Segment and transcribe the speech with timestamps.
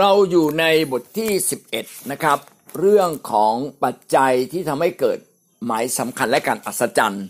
[0.00, 1.30] เราอยู่ในบทที่
[1.72, 2.38] 11 นะครับ
[2.80, 3.54] เรื่องของ
[3.84, 5.18] ปัจจัยที่ทำให้เกิด
[5.66, 7.26] หมายสำคัญและการอัศจรรย์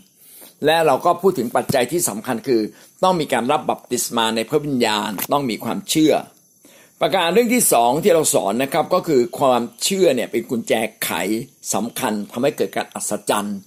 [0.65, 2.61] และเราก็พูดถึงปัจจัยที่สำคัญคือ
[3.03, 6.13] ต้องมีการรับบัพติศมาในพระวิญญาณต้องมีความเชื่อ
[7.01, 11.11] ประการเรื่องที่สองที่เราสอนนะครับก็คือความเชื่อเนี่ยเป็นกุญแจไข
[11.73, 13.57] สำคัญทำให้เกิดการอัศจรรย์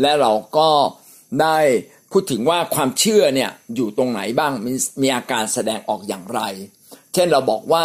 [0.00, 0.70] และเราก็
[1.42, 1.58] ได้
[2.12, 6.40] พูดถึงว่าความเชื่อเนี่ยอยู่ตรงไหนบ้างมีมีอาการแสดงออกอย่างไร
[7.14, 7.84] เช่นเราบอกว่า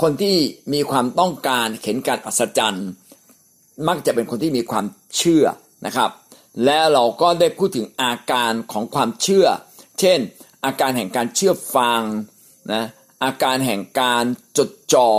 [0.00, 0.36] คนที่
[0.72, 2.88] มีความต้องการเห็นการอัศจรรย์
[3.88, 4.84] มักจะเป็นคนที่มีความ
[5.16, 5.44] เชื่อ
[5.86, 6.10] นะครับ
[6.64, 9.46] และเราก็ได้พูดถึงอาการของความเชื่อ
[10.00, 10.18] เช่น
[10.64, 12.02] อาการแห่งการเชื่อฟัง
[12.72, 12.84] นะ
[13.24, 14.24] อาการแห่งการ
[14.58, 15.10] จดจอ่อ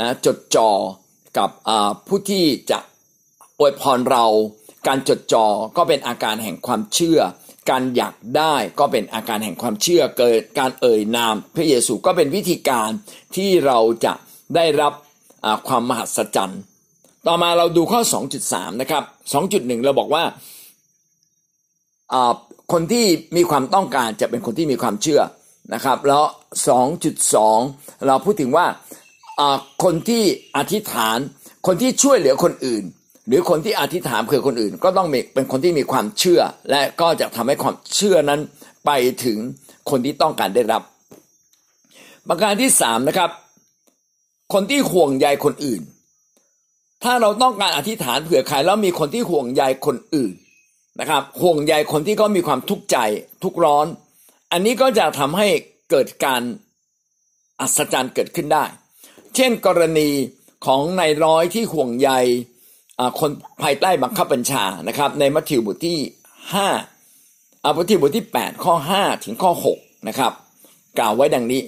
[0.00, 0.70] นะจดจ่อ
[1.38, 1.50] กับ
[2.06, 2.78] ผู้ที่จะ
[3.58, 4.24] อวยพรเรา
[4.86, 7.18] การจดจ่อก็เป็นอาการแห่งความเชื่อ
[7.70, 12.90] การอยากได้ก็เป็นอาการแห่งความเชื่อเกิดการเอ่ยนาม พระเยซูก็เป็นวิธีการ
[13.36, 14.12] ที่เราจะ
[14.56, 14.92] ได้รับ
[15.68, 16.60] ความมหัศจรรย์
[17.26, 18.00] ต่อมาเราดูข้อ
[18.40, 19.02] 2.3 นะครับ
[19.42, 20.24] 2.1 เราบอกว่า
[22.72, 23.06] คนที่
[23.36, 25.20] มีความต้องการจะเป็นคนที่มีความเชื่อ
[25.74, 26.24] นะครับ แล้ว
[27.34, 28.66] 2.2 เราพูดถึงว่า
[29.84, 30.22] คนที่
[30.56, 31.18] อธิษฐาน
[31.66, 32.84] คนที่ช่วยเหลือคนอื่น
[33.26, 38.40] หรือคนที่อธิษฐานเพื่อคนอื่น ก็ต้องเป็นคนที่มีความเชื่อ และก็จะทำให้ความเชื่อนั้น
[38.86, 38.90] ไป
[39.24, 39.38] ถึง
[39.90, 40.82] คนที่ต้องการได้รับ
[42.28, 43.30] ประการที่สามนะครับ
[44.52, 45.82] คนที่ห่วงใยคนอื่น
[47.02, 50.32] ถ้าเราต้องการอธิษฐานเผื่อใครแล้วมีคนที่ห่วงใยคนอื่น
[51.00, 52.96] นะครับ ห่วงใยคนที่เขามีความทุกข์ใจ
[53.44, 53.86] ทุกร้อน
[54.52, 55.48] อันนี้ก็จะทำให้
[55.90, 56.42] เกิดการ
[57.60, 58.64] อัศจรรย์เกิดขึ้นได้
[59.34, 60.10] เช่นกรณี
[60.66, 62.10] ของนายร้อยที่ห่วงใย
[63.20, 63.30] คน
[63.62, 65.98] ภายใต้บังคับบัญชานะครับ ในมัทธิวบทที่
[66.82, 70.32] 5อามัทธิวบทที่ 8 ข้อ 5 ถึงข้อ6นะครับ
[70.98, 71.62] กล่าวไว้ดังนี้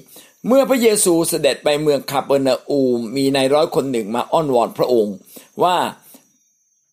[0.47, 5.15] เมื่อพระเยซูเสด็จไปเมืองคาเปอร์นาอูมมีนายร้อยคนหนึ่งมาอ้อนวอนพระองค์
[5.63, 5.77] ว่า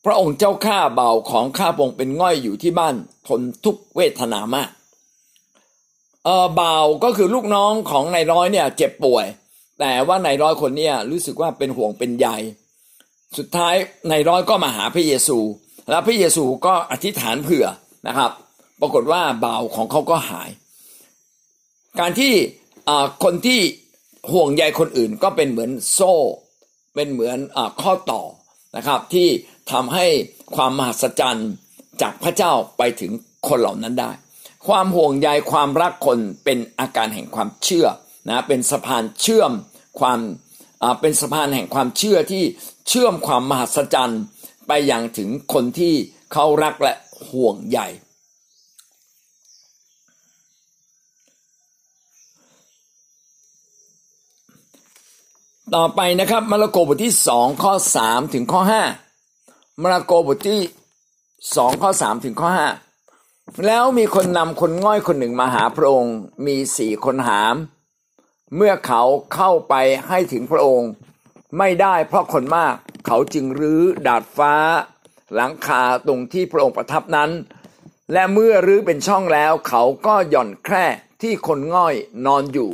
[0.05, 2.95] พระองค์เจ้าข้าเบาของข้าพงเป็นง่อยอยู่ที่บ้าน
[3.27, 4.69] ทนทุกเวทนามาก
[6.25, 9.25] เออเบาก็คือลูกน้องของนายร้อยเนี่ยเจ็บป่วย
[9.79, 12.27] แต่ว่านายร้อยคนเนี่ยรู้สึกว่าเป็นห่วงเป็นใย
[13.37, 13.75] สุดท้าย
[14.11, 15.37] นายร้อยก็มาหาพระเยซู
[15.89, 17.67] แล้วพระเยซูก็อธิษฐานเผื่อ
[18.07, 18.31] นะครับ
[18.81, 20.49] ปรากฏว่าเบาของเขาก็หาย
[21.99, 22.33] การที่
[23.23, 23.59] คนที่
[24.31, 26.15] ห่วงใยคนอื่นก็เป็นเหมือนโซ่
[26.95, 28.21] เป็นเหมือนอข้อต่อ
[28.75, 29.27] นะครับ ที่
[29.71, 30.05] ทำให้
[30.55, 31.51] ความมหัศจรรย์
[32.01, 33.11] จากพระเจ้าไปถึง
[33.47, 34.11] คนเหล่านั้นได้
[34.67, 37.87] ความห่วงใยความรักคนเป็นอาการแห่งความเชื่อ
[38.29, 39.51] นะเป็นสะพานเชื่อม
[39.99, 40.19] ความ
[41.01, 42.43] เป็นสะพานแห่งความเชื่อที่
[42.87, 44.21] เชื่อมความมหัศจรรย์
[44.67, 45.93] ไปยังถึงคนที่
[46.33, 46.93] เขารักและ
[47.29, 47.79] ห่วงใย
[55.75, 58.83] ต่อไปนะครับมาระโกบทที่สองข้อสามถึงข้อห้า
[59.81, 60.59] มาระโกบทที่
[61.55, 62.67] สองข้อสามถึงข้อห้า
[63.65, 66.15] แล้วมีคนนำคนง่อยคนหนึ่งมาหาพระองค์
[66.45, 67.55] มีสี่คนหาม
[68.55, 69.03] เมื่อเขา
[69.35, 69.73] เข้าไป
[70.07, 70.91] ให้ถึงพระองค์
[71.57, 72.75] ไม่ได้เพราะคนมาก
[73.07, 74.53] เขาจึงรื้อดาดฟ้า
[75.33, 77.31] หลังคาตรงที่พระองค์ประทับนั้น
[78.13, 80.85] และเมื่อรื้อเป็นช่องแล้ว เขาก็หย่อนแคร่
[81.21, 82.69] ที่คนง่อยนอนอยู่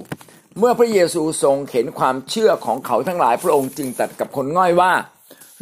[0.58, 4.94] เมื่อพระเยซูทรงเห็นความเชื่อของเขาทั้งหลายพระองค์จึงตัดกับคนง่อยว่า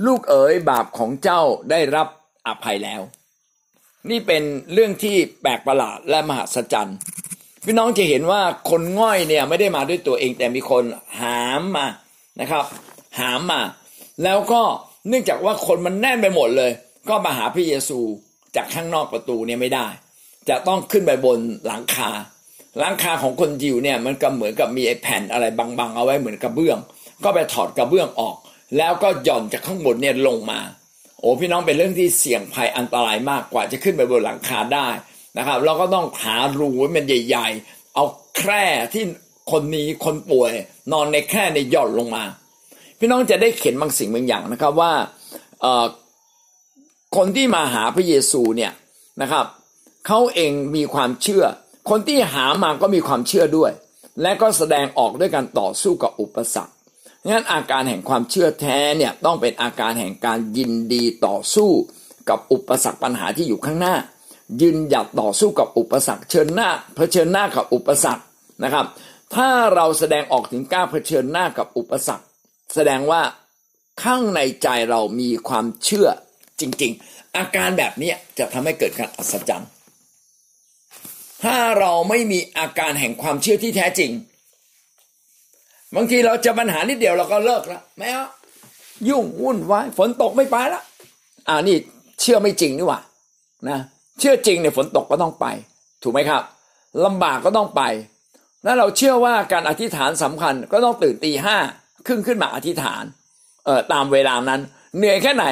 [0.05, 2.07] ลูกเอ๋ยบาปของเจ้าได้รับ
[2.47, 3.01] อภัยแล้ว
[4.09, 6.97] นี่เป็นเรื่องที่แปลกประหลาดและมหัศจรรย์
[7.69, 10.83] พี่น้องจะเห็นว่าคนง่อยเนี่ยไม่ได้มาด้วยตัวเองแต่มีคน
[11.19, 11.87] หามมา
[12.41, 12.63] นะครับ
[13.19, 13.61] หามมา
[14.23, 14.61] แล้วก็
[15.07, 16.71] เนื่องจากว่าคนมันแน่นไปหมดเลย
[17.09, 17.99] ก็มาหาพระเยซู
[18.55, 19.87] จากข้างนอกประตูเนี่ยไม่ได้
[20.49, 22.09] จะต้องขึ้นไปบนหลังคา
[22.79, 26.77] หลังคาของคนยิวเนี่ยมันก็เหมือนกับมีไอ้แผ่นอะไรบังๆ เอาไว้เหมือนกระเบื้อง
[27.23, 28.35] ก็ไปถอดกระเบื้องออก
[28.77, 30.59] แล้วก็หย่อนจากข้างบนเนี่ยลงมา
[31.19, 34.87] โอ้พี่น้องเป็นเรื่องที่เสี่ยงภัยอันตรายมากกว่าจะขึ้นไปบนหลังคาได้
[35.37, 38.05] นะครับ เราก็ต้องหารูไว้มันใหญ่ ๆ เอา
[38.37, 39.03] แคร่ที่
[39.51, 40.51] คนนี้คนป่วย
[40.91, 42.23] นอนในแคร่ในหย่อนลงมา
[42.99, 44.93] พี่น้องจะได้เขียนบางสิ่งบางอย่างนะครับว่า
[47.15, 48.71] คนที่มาหาพระเยซูเนี่ย
[49.21, 49.45] นะครับ
[50.07, 51.43] เขาเองมีความเชื่อ
[51.89, 53.71] คนที่หามาก็มีความเชื่อด้วย
[54.21, 56.73] และก็แสดงออกด้วยการต่อสู้กับอุปสรรค
[57.29, 61.71] งั้นอาการแห่งความเชื่อแท้เนี่ยต้องเป็นอาการแห่งการยินดีต่อสู้
[62.29, 63.95] กับอุปสรรคปัญหาที่อยู่ข้างหน้า
[64.61, 68.23] ยืนหยัดต่อสู้กับอุปสรรคเชิญหน้าเผชิญหน้ากับอุปสรรค
[68.63, 68.85] นะครับ
[69.35, 72.25] ถ้าเราแสดงออกถึงกล้าเผชิญหน้ากับอุปสรรค
[72.75, 73.21] แสดงว่า
[74.03, 76.07] ข้างในใจเรามีความเชื่อ
[76.59, 79.69] จริง ๆ อาการแบบนี้จะทำให้เกิดการอัศจรรย์
[81.43, 84.11] ถ้าเราไม่มีอาการแห่งความเชื่อที่แท้จริง
[85.95, 88.27] บางทีเราจะปัญหานิดเดียวเราก็เลิกแล้วไม่เอา
[89.09, 90.81] ยุ่งวุ่นวายฝนตกไม่ไปละ
[91.47, 91.77] อ่านี่
[92.21, 92.99] เชื่อไม่จริงนี่หว่า
[93.69, 93.79] นะ
[94.19, 95.45] เชื่อจริงเนี่ยฝนตกก็ต้องไป
[96.03, 96.41] ถูกไหมครับ
[97.05, 97.81] ลำบากก็ต้องไป
[98.63, 101.57] แล้วเราเชื่อว่าการอธิษฐานสำคัญก็ต้องตื่นตีห้า
[102.07, 103.03] ครึ่งขึ้นมาอธิษฐาน
[103.65, 104.61] เอ่อตามเวลานั้น
[104.97, 105.45] เหนื่อยแค่ไหน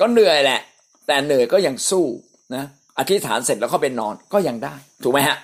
[0.00, 0.60] ก็เหนื่อยแหละ
[1.06, 2.06] แต่เหนื่อยก็ยังสู้
[2.54, 2.64] นะ
[2.98, 5.36] อธิษฐานเสร็จแล้วก็เป็นนอนก็ยังได้ ถูกไหมฮะ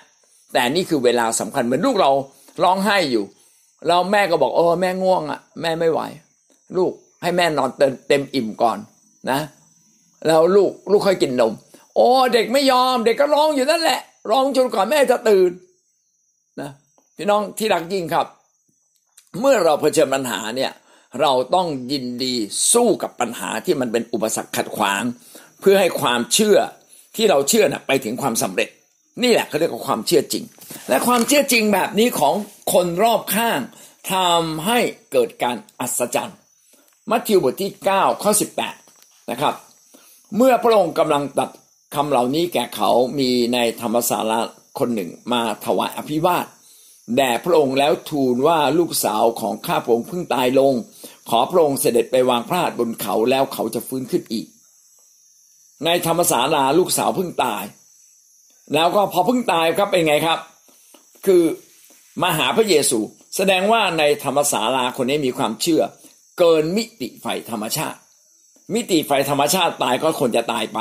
[0.52, 2.10] แต่นี่คือเวลาสำคัญเหมือนลูกเรา
[2.62, 3.24] ร้องไห้อยู่
[3.88, 6.00] เราแม่ก็บอกเออแม่ง่วงอะแม่ไม่ไหว
[6.76, 6.92] ลูก
[7.22, 8.78] ให้แม่นอนเต็มเต็มอิ่มก่อน
[9.30, 9.38] นะ
[10.26, 11.52] แล้วลูกลูกค่อยกินนม
[11.96, 14.00] โอ้เด็กไม่ยอม เด็กก็ร้องอยู่นั่นแหละ
[14.30, 15.50] ร้องจนกว่าแม่จะตื่น
[16.60, 16.70] นะ
[17.16, 18.26] พี่น้องที่รักยิ่งครับ
[19.40, 20.72] เมื่อเราเผชิญปัญหาเนี่ย
[21.20, 22.34] เราต้องยินดี
[22.72, 25.02] สู้กับปัญหาที่มันเป็นอุปสรรคขัดขวาง
[25.60, 26.58] เพื่อให้ความเชื่อ
[27.16, 28.68] ที่เราเชื่อนะไปถึงความสำเร็จ
[29.22, 30.44] นี่แหละเขาเรียกว่าความเชื่อจริง
[30.88, 32.34] และความเชื่อจริงแบบนี้ของ
[32.72, 33.60] คนรอบข้าง
[34.12, 34.78] ทำให้
[35.12, 36.38] เกิดการอัศจรรย์
[37.10, 38.32] มัทธิวบทที่ 9 ข้อ
[38.80, 39.54] 18 นะครับ
[40.36, 41.50] เมื่อพระองค์กำลังตัด
[41.94, 44.40] คำเหล่านี้แก่เขามีในธรรมศาลา
[44.78, 46.46] คนหนึ่งมาถวายอภิวาท
[47.16, 50.74] แด่พระองค์แล้วทูลว่าลูกสาวของข้าพระองค์เพิ่งตายลง
[51.28, 54.46] ขอพระองค์เสด็จไปวางพระหัตถ์บนเขาแล้วเขาจะฟื้นขึ้นอีก
[55.84, 57.64] ในธรรมศาลาลูกสาวเพิ่งตาย
[58.74, 60.38] แล้วก็พอเพิ่งตายครับเป็นไงครับ
[61.26, 61.42] คือ
[62.22, 62.98] มาหาพระเยซู
[63.36, 65.82] แสดงว่าในธรรมศาลาคนนี้มีความเชื่อ
[66.38, 67.98] เกินมิติไฟธรรมชาติ
[68.74, 70.78] มิติไฟธรรมชาติตายก็คนจะตายไป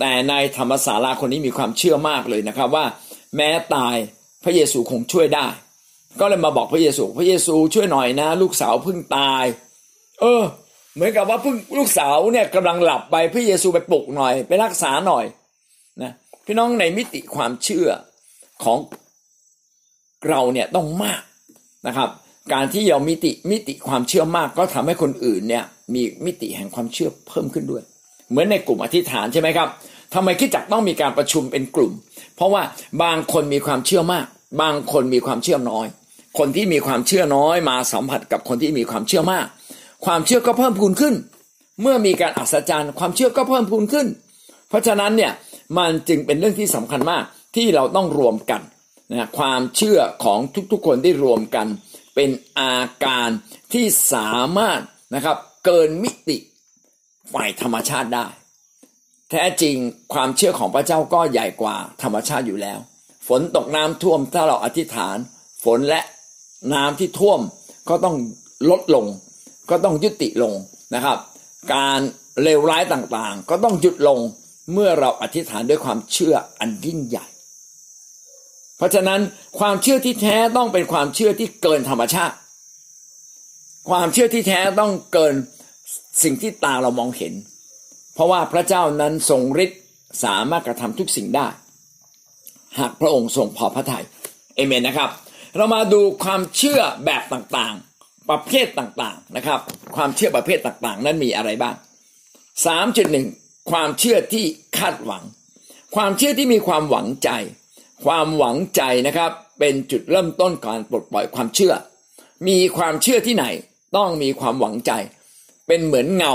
[0.00, 2.84] แต่ในธรรมศาลาคนนี้มีความเชื่อมากเลยนะครับว่า
[3.36, 3.96] แม้ตาย
[4.44, 5.46] พระเยซูคงช่วยได้
[6.20, 9.44] ก็เลยมาบอกพระเยซู พระเยซูช่วยหน่อยนะ ลูกสาวเพิ่งตาย
[10.20, 10.42] เออ
[10.94, 15.24] เหมือนกับว่าเพิ่งลูกสาวเนี่ยกำลังหลับไปพระเยซูไปปลุกหน่อย ไปรักษาหน่อย
[16.02, 16.12] นะ
[16.46, 17.88] พี่น้องในมิติความเชื่อ
[18.64, 18.78] ของ
[20.28, 21.22] เราเนี่ยต้องมาก
[21.86, 22.08] นะครับ
[22.52, 25.64] การที่เรามิติมิติความเชื่อมาก ก็ทำให้คนอื่นเนี่ย
[25.94, 27.82] มีมิติแห่งความเชื่อเพิ่มขึ้นด้วย
[28.30, 29.68] เหมือนในกลุ่มอธิษฐานใช่ไหมครับ
[30.14, 31.92] ทำไมคิดจักต้องมีการประชุมเป็นกลุ่ม
[32.36, 32.62] เพราะว่า
[33.02, 34.26] บางคนมีความเชื่อมาก
[34.62, 35.86] บางคนมีความเชื่อน้อย
[36.38, 39.46] คนที่มีความเชื่อน้อยมาสัมผัสกับคนที่มีความเชื่อมาก
[40.04, 41.14] ความเชื่อก็เพิ่มพูนขึ้น
[41.82, 44.06] เมื่อมีการอัศจรรย์ความเชื่อก็เพิ่มพูนขึ้น
[44.68, 45.32] เพราะฉะนั้นเนี่ย
[45.78, 47.24] มันจึงเป็นเรื่องที่สำคัญมาก
[47.56, 48.60] ที่เราต้องรวมกัน
[49.10, 50.38] นะความเชื่อของ
[50.72, 51.66] ทุกๆคนที่รวมกัน
[52.14, 52.30] เป็น
[52.60, 53.28] อาการ
[53.72, 54.80] ที่สามารถ
[55.14, 56.36] นะครับเกินมิติ
[57.34, 58.26] ฝ่ายธรรมชาติได้
[59.30, 59.76] แท้จริง
[60.14, 62.78] ความเชื่อของพระเจ้าก็ใหญ่กว่าธรรมชาติอยู่แล้ว
[63.28, 65.16] ฝนตกน้ำท่วมถ้าเราอธิษฐาน
[65.64, 66.00] ฝนและ
[66.74, 67.40] น้ำที่ท่วม
[67.88, 68.16] ก็ต้อง
[68.70, 69.06] ลดลง
[69.70, 70.54] ก็ต้องยุติลง
[70.94, 71.18] นะครับ
[71.74, 72.00] การ
[72.42, 74.18] เลวร้ายต่างๆ ก็ต้องหยุดลง
[74.72, 77.26] เมื่อเราอธิษฐานด้วยความเชื่ออันยิ่งใหญ่
[78.76, 79.20] เพราะฉะนั้น
[79.58, 82.36] ความเชื่อที่แท้ต้องเป็นความเชื่อที่เกินธรรมชาติ
[83.90, 85.34] ความเชื่อที่แท้ต้องเกิน
[86.22, 87.34] สิ่งที่ตาเรามองเห็น
[88.14, 89.80] เพราะว่าพระเจ้านั้นทรงฤทธิ์
[90.24, 91.48] สามารถกระทำทุกสิ่งได้
[92.78, 94.04] หากพระองค์ทรงพอพระทยัย
[94.54, 95.10] เอเมนนะครับ
[95.56, 99.60] เรามาดูความเชื่อแบบต่างๆ ประเภทต่างๆนะครับ
[99.96, 101.74] ความเชื่อประเภทต่างๆ นั้นมีอะไรบ้าง
[102.92, 104.44] 3.1ความเชื่อที่
[104.78, 105.22] คาดหวัง
[105.96, 107.30] ความเชื่อที่มีความหวังใจ
[108.04, 111.74] ความหวังใจนะครับ เป็นจุดเริ่มต้นการปลดปล่อยความเชื่อ
[112.48, 113.44] มีความเชื่อที่ไหน
[113.96, 114.92] ต้องมีความหวังใจ
[115.70, 116.34] เป็นเหมือนเงา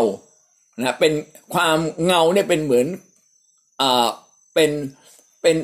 [0.80, 1.13] นะเป็น
[1.54, 2.88] ความเงาเนี่ยเป็นเหมือน
[3.82, 4.08] อ่า
[4.54, 4.72] เป็น
[5.42, 5.56] เป็น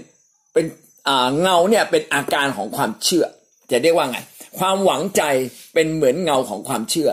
[0.54, 0.66] เป็น
[1.08, 3.26] อ่าเงาเนี่ยเป็นอาการของความเชื่อ
[3.72, 4.20] จะเรียกว่าไง
[4.60, 5.24] ความหวังใจ
[5.74, 7.10] เป็นเหมือนเงาของความเชื่อ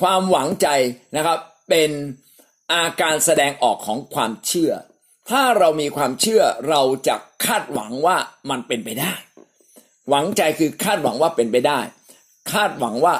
[0.00, 0.68] ความหวังใจ
[1.16, 1.38] นะครับ
[1.68, 1.90] เป็น
[2.72, 4.72] อาการแสดงออกของความเชื่อ
[5.30, 8.16] ถ้าเรามีความเชื่อเราจะคาดหวังว่า
[8.50, 9.14] มันเป็นไปได้
[10.08, 11.80] หวังใจคือคาดหวังว่าเป็นไปได้
[12.52, 13.14] คาดหวังว่า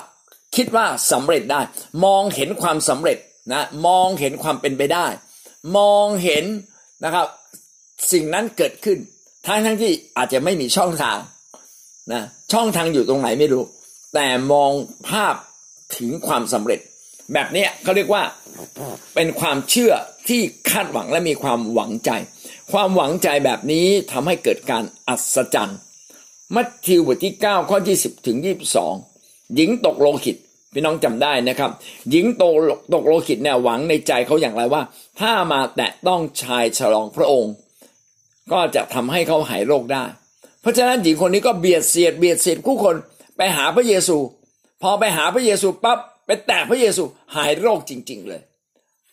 [0.58, 1.60] คิดว่าสำเร็จได้
[2.04, 3.18] มองเห็นความสำเร็จ
[3.52, 5.06] นะมองเห็นความเป็นไปได้
[5.76, 6.44] มองเห็น
[7.04, 7.26] นะครับ
[8.12, 8.98] สิ่งนั้นเกิดขึ้น
[9.46, 11.18] ทั้งทั้งที่อาจจะไม่มีช่องทาง
[12.12, 12.22] นะ
[12.52, 13.62] ช่องทางอยู่ตรงไหนไม่รู้
[14.14, 14.72] แต่มอง
[15.08, 15.34] ภาพ
[15.96, 16.80] ถึงความสำเร็จ
[17.32, 18.22] แบบนี้เขาเรียกว่า
[19.14, 19.92] เป็นความเชื่อ
[20.28, 22.10] ที่คาดหวังและมีความหวังใจ
[22.72, 25.78] ความหวังใจแบบนี้ทำให้เกิดการอัศจรรย์
[26.54, 28.38] มัทธิวบทที่ 9 ข้อ20ถึง
[28.92, 30.36] 22 หญิงตกโลหิต
[30.72, 31.70] พี่น้องจำได้นะครับ
[32.10, 32.44] หญิงโต
[32.92, 34.82] ตกโลหิตเนี่ยหวังในใจเขาอย่างไรว่า
[35.20, 37.54] ถ้ามาแตะต้องชายฉลองพระองค์
[38.52, 40.04] ก็จะทำให้เขาหายโรคได้
[40.60, 42.96] เพราะฉะนั้นหญิงคนนี้ก็เบียดเสียดเบียดเสียดคู่คน
[43.36, 44.16] ไปหาพระเยซู
[44.82, 47.02] พอไปหาพระเยซูปั๊บไปแตะพระเยซู
[47.36, 48.42] หายโรคจริง ๆ เลย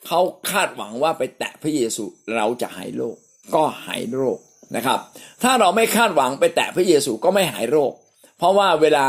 [0.08, 0.20] เขา
[0.50, 2.04] คาดหวังว่าไปแตะพระเยซู
[2.36, 3.16] เราจะหายโรค
[3.56, 4.40] ก็หายโรค
[4.76, 5.00] นะครับ
[5.44, 7.92] ถ้าเราไม่คาดหวังไปแตะพระเยซูก็ไม่หายโรค
[8.38, 9.06] เพราะว่าเวลา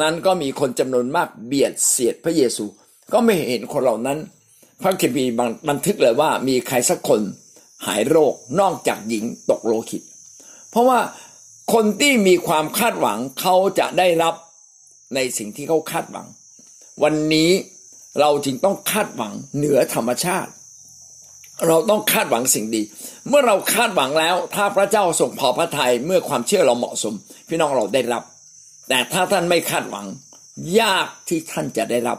[0.00, 2.64] นั้นก็มีคนจำนวนมากเบียดเสียดพระเยซู
[3.12, 4.18] ก็ไม่เห็นคนเหล่านั้น
[4.82, 5.32] พระคัมภีร์
[5.68, 7.20] บันทึกเลยว่ามีใครสักคน
[7.86, 10.02] หายโรคนอกจากหญิงตกโลหิต
[10.70, 11.00] เพราะว่า
[11.72, 14.34] คนที่มีความคาดหวังเขาจะได้รับ
[15.14, 16.26] ในสิ่งที่เขาคาดหวัง
[17.02, 17.50] วันนี้
[18.20, 20.50] เราจึงต้องคาดหวังเหนือธรรมชาติ
[21.66, 22.82] เราต้องคาดหวังสิ่งดี
[23.28, 27.14] เมื่อเราคาดหวังแล้ว ถ้าพระเจ้าส่งพอพระทัยเมื่อความเชื่อเราเหมาะสม
[27.48, 28.22] พี่น้องเราได้รับ
[28.88, 30.06] แต่ถ้าท่านไม่คาดหวัง
[30.80, 32.18] ยากที่ท่านจะได้รับ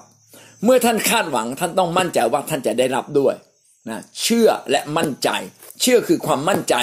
[0.64, 3.36] เมื่อท่านคาดหวังท่านต้องมั่นใจว่าท่านจะได้รับด้วย
[3.90, 5.30] นะเชื่อและมั่นใจ
[5.82, 6.76] เชื่อคือความมั่นใจ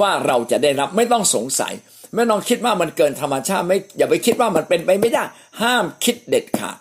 [0.00, 1.72] ว่าเราจะได้รับไม่ต้องสงสัย
[2.14, 5.24] ไม่ต้องคิดว่ามันเกินธรรมชาติไม่อย่าไปคิดว่ามันเป็นไปไม่ได้
[5.62, 6.76] ห้ามคิดเด็ดขาด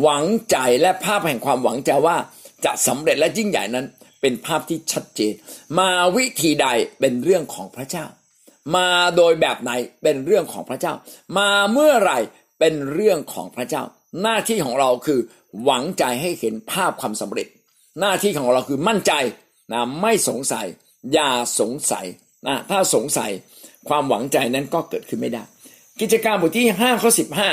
[0.00, 2.16] หวังใจและภาพแห่งความหวังใจว่า
[2.64, 3.86] จะสำเร็จและยิ่งใหญ่นั้น
[4.20, 5.34] เป็นภาพที่ชัดเจน
[5.78, 6.66] มาวิธีใด
[7.00, 8.04] เป็นเรื่องของพระเจ้า
[8.76, 9.70] มาโดยแบบไหน
[10.02, 10.94] เป็นเรื่องของพระเจ้า
[11.38, 12.18] มาเมื่อไหร่
[12.58, 13.82] เป็นเรื่องของพระเจ้า
[14.22, 15.20] หน้าที่ของเราคือ
[15.64, 17.48] หวังใจให้เห็นภาพความสำเร็จ
[18.00, 19.12] หน้าที่ของเราคือมั่นใจ
[19.72, 20.66] นะไม่สงสัย
[21.12, 21.30] อย่า
[21.60, 22.06] สงสัย
[22.46, 23.30] นะถ้าสงสัย
[23.88, 25.42] ความหวังใจนั้นก็เกิดขึ้นไม่ได้
[26.00, 27.50] กิจการบทที่ห้าข้อสิบห้า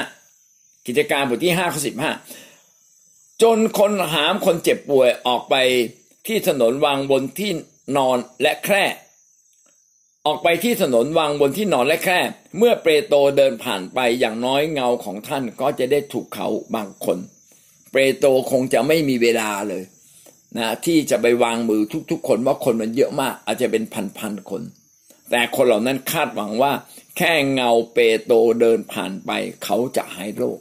[0.88, 2.12] กิจการบทที่ห้าข้อสิบห้า
[3.42, 5.56] จนคนหามคนเจ็บป่วยออกไป
[6.28, 7.52] ที่ถนนวางบนที่
[7.98, 8.86] นอนและแคร่
[10.26, 12.20] ออกไปที่ถนนวางบนที่นอนและแคร่
[12.58, 17.18] เมื่อเปโตรเดินผ่านไปอย่างน้อยเงาของท่านก็จะได้ถูกเขาบางคน
[17.92, 19.84] เปโตรคงจะไม่มีเวลาเลย
[20.58, 23.84] นะที่จะไปวางมือทุกๆ คนว่าคนมันเยอะมาก อาจจะเป็น
[24.18, 24.64] พันๆคน
[25.30, 26.72] แต่คนเหล่านั้นคาดหวังว่า
[27.18, 29.32] แค่เงาเปโตรเดินผ่านไป
[29.64, 30.60] เขาจะหายโรค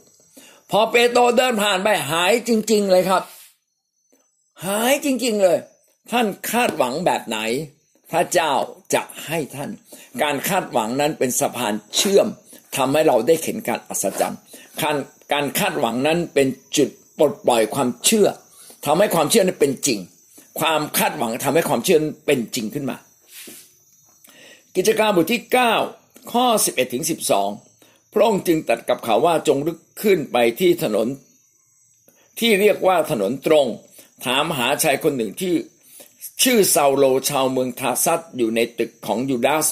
[0.71, 3.23] พอเปโตรเดินผ่านไปหายจริง ๆ เลยครับ
[4.65, 5.57] หายจริง ๆ เลย
[6.11, 7.39] ท่านคาดหวังแบบไหน
[8.11, 8.51] พระเจ้า
[8.93, 9.69] จะให้ท่าน
[10.23, 12.27] การคาดหวังนั้นเป็นสะพานเชื่อม
[12.77, 14.39] ทำให้เราได้เห็นการอัศจรรย์
[14.81, 14.95] การ
[15.33, 18.27] การคาดหวังนั้นเป็นจุดปลดปล่อยความเชื่อ
[18.85, 19.99] ทำให้ความเชื่อนั้นเป็นจริง
[20.59, 22.97] ความคาดหวังทำให้ความเชื่อเป็นจริงขึ้นมา
[24.75, 25.41] กิจการบทที่
[25.87, 27.03] 9 ข้อ 11ถึง
[27.57, 31.07] 12 พระองค์จึงตัดกับเขาว่าจงลึกขึ้นไปที่ถนน
[32.39, 33.67] ที่เรียกว่าถนนตรง
[34.25, 35.53] ถามหาชายคนหนึ่งที่
[36.41, 39.67] ชื่อซาโลชาวเมืองทาซัตอยู่ในตึกของยูดาส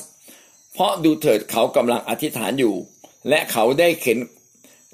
[0.73, 2.75] เพราะดูเถิดเขากำลังอธิษฐานอยู่
[3.29, 4.17] และเขาได้เข็น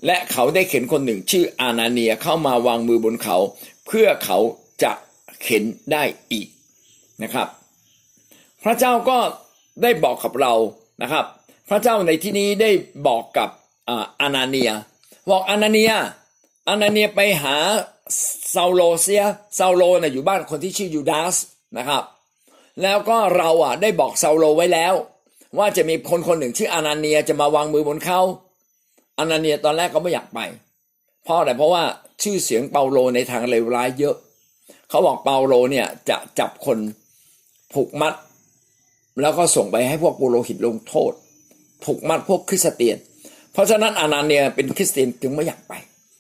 [0.06, 3.38] และเขาได้เข็นคนหนึ่งชื่ออานาเนียเข้ามาวางมือบนเขา
[3.86, 4.38] เพื่อเขา
[4.84, 4.92] จะ
[5.44, 6.48] เข็นได้อีก
[7.24, 7.48] นะครับ
[8.64, 9.18] พระเจ้าก็
[9.82, 10.54] ได้บอกกับเรา
[11.02, 11.26] นะครับ
[11.70, 12.72] พระเจ้าในที่นี้ได้
[13.08, 13.50] บอกกับ
[14.22, 14.72] อานาเนีย
[15.30, 15.94] บอกอานาเนีย
[16.70, 17.56] อานาเนียไปหา
[18.54, 19.24] ซาโลเซีย
[19.58, 21.36] ซาโลนะ่ะอยู่บ้านคนที่ชื่อยูดาส
[21.78, 22.04] นะครับ
[22.82, 24.94] แล้วก็เราอะได้บอกซาโลไว้แล้ว
[25.58, 28.22] ว่าจะมีคนคนหนึ่งชื่ออานาเนียจะมาวางมือบนเขา
[29.20, 30.40] อานาเนียตอนแรกก็ไม่อยากไป
[31.24, 31.84] เพราะอะไรเพราะว่า
[32.24, 34.16] ชื่อเสียงเปาโลในทางเลวร้ายเยอะ
[34.90, 36.78] เขาบอกเปาโลเนี่ยจะจับคน
[37.74, 38.14] ผูกมัด
[39.22, 41.12] แล้วก็ส่งไปให้พวกปุโรหิตลงโทษ
[41.86, 42.98] ถูกมัดพวกคริสเตียน
[43.54, 45.74] เพราะฉะนั้นอานาเนียเป็นคริสเตียนจึงไม่อยากไป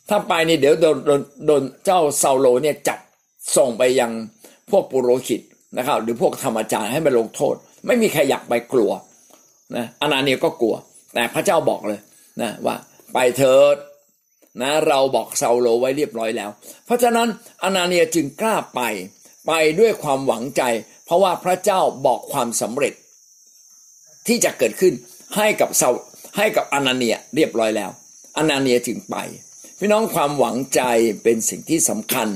[0.10, 3.00] ถ้าไปนี่เดี๋ยวโดนโดนโดนเจ้าซาโลเนี่ยจับ
[3.56, 4.12] ส่งไปยัง
[4.72, 5.42] พวกปุโรหิต
[5.78, 7.56] นะครับ หรือพวกธรรมจารย์ให้มาลงโทษ
[7.86, 8.92] ไม่มีใครอยากไปกลัว
[9.76, 10.76] นะอานาเนียก็กลัว
[11.14, 12.00] แต่พระเจ้าบอกเลย
[12.42, 12.76] นะว่า
[13.14, 13.76] ไปเถิด
[14.62, 16.50] นะเราบอกซาโลไว้เรียบร้อยแล้ว
[16.86, 17.28] เพราะฉะนั้น
[17.64, 18.82] อานาเนียจึงกล้าไป
[19.48, 20.62] ไปด้วยความหวังใจ
[21.06, 22.94] เพราะว่าพระเจ้าบอกความสำเร็จ
[24.28, 24.94] ที่จะเกิดขึ้น
[25.36, 25.90] ให้กับเซา
[26.38, 27.92] ให้กับอนาเนียเรียบร้อยแล้ว
[28.38, 29.16] อนาเนียจึงไป
[29.80, 30.82] พี่น้องความหวังใจ
[31.24, 32.28] เป็นสิ่งที่สำคัญ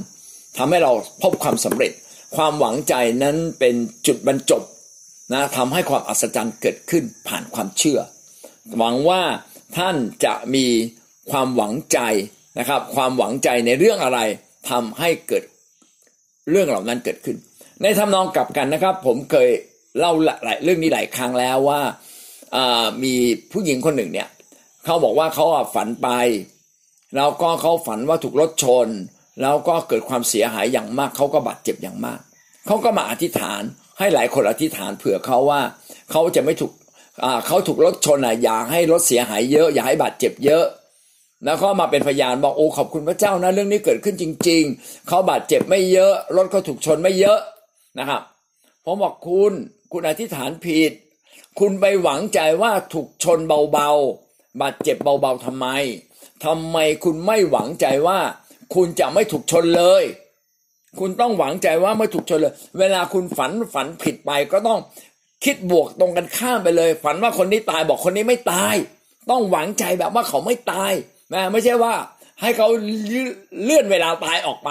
[0.58, 1.92] ทำให้เราพบความสำเร็จ
[2.36, 2.94] ความหวังใจ
[3.24, 3.76] นั้นเป็น
[4.08, 4.64] จุดบรรจบ
[5.34, 8.00] นะทำให้ความอัศจรรย์เกิดขึ้นผ่านความเชื่อ
[8.78, 9.22] หวังว่า
[9.78, 9.96] ท่าน
[10.26, 10.66] จะมี
[11.32, 12.00] ความหวังใจ
[12.60, 14.20] นะครับ ความหวังใจในเรื่องอะไร
[14.70, 15.44] ทำให้เกิด
[16.50, 17.38] เรื่องเหล่านั้นเกิดขึ้น
[17.82, 19.50] ในทำนองกลับกันนะครับ ผมเคย
[20.00, 21.82] เล่าหลายเรื่องนี้หลายครั้งแล้วว่า
[23.04, 23.14] มี
[23.52, 24.30] ผู้หญิงคนหนึ่งเนี่ย
[24.86, 25.46] เขาบอกว่าเขา
[25.76, 26.10] ฝันไป
[27.16, 28.88] แล้วก็เขาฝันว่าถูกรถชน
[29.42, 32.20] แล้วก็เกิดความเสียหายอย่างมากเขาก็บาดเจ็บอย่างมาก
[32.68, 33.62] เขาก็มาอธิษฐาน
[34.00, 35.62] ให้หลายคนอธิษฐานเผื่อเขาว่า
[36.12, 36.72] เขาจะไม่ถูก
[37.48, 40.66] เขาถูกรถชนอะอย่าให้รถเสียหายเยอะ อย่าให้บาดเจ็บเยอะ
[41.46, 47.40] แล้วก็มาเป็นพยานบอกโอ้ขอบคุณพระเจ้านะเรื่องนี้เกิดขึ้นจริง ๆเขาบาดเจ็บไม่เยอะรถเขาถูกชนไม่เยอะ
[48.00, 48.22] นะครับ
[48.86, 49.54] ผมบอกคุณ
[49.92, 50.92] คุณอธิษฐานผิด
[51.60, 53.40] คุณไปหวังใจว่าถูกชน
[53.72, 55.68] เบาๆบาดเจ็บเบาๆทำไม
[56.46, 58.20] ทำไมคุณไม่หวังใจว่า
[58.76, 60.04] คุณจะไม่ถูกชนเลย
[61.00, 64.80] คุณต้องหวังใจว่าไม่ถูกชนเลย เวลาคุณฝันฝันผิดไปก็ต้อง
[65.44, 68.76] คิดบวกตรงกันข้ามไปเลย ฝันว่าคนนี้ตายบอกคนนี้ไม่ตาย
[69.32, 70.94] ต้องหวังใจแบบว่าเขาไม่ตาย
[71.34, 71.94] นะไม่ใช่ว่า
[72.42, 72.68] ให้เขา
[73.64, 74.70] เลื่อนเวลาตายออกไป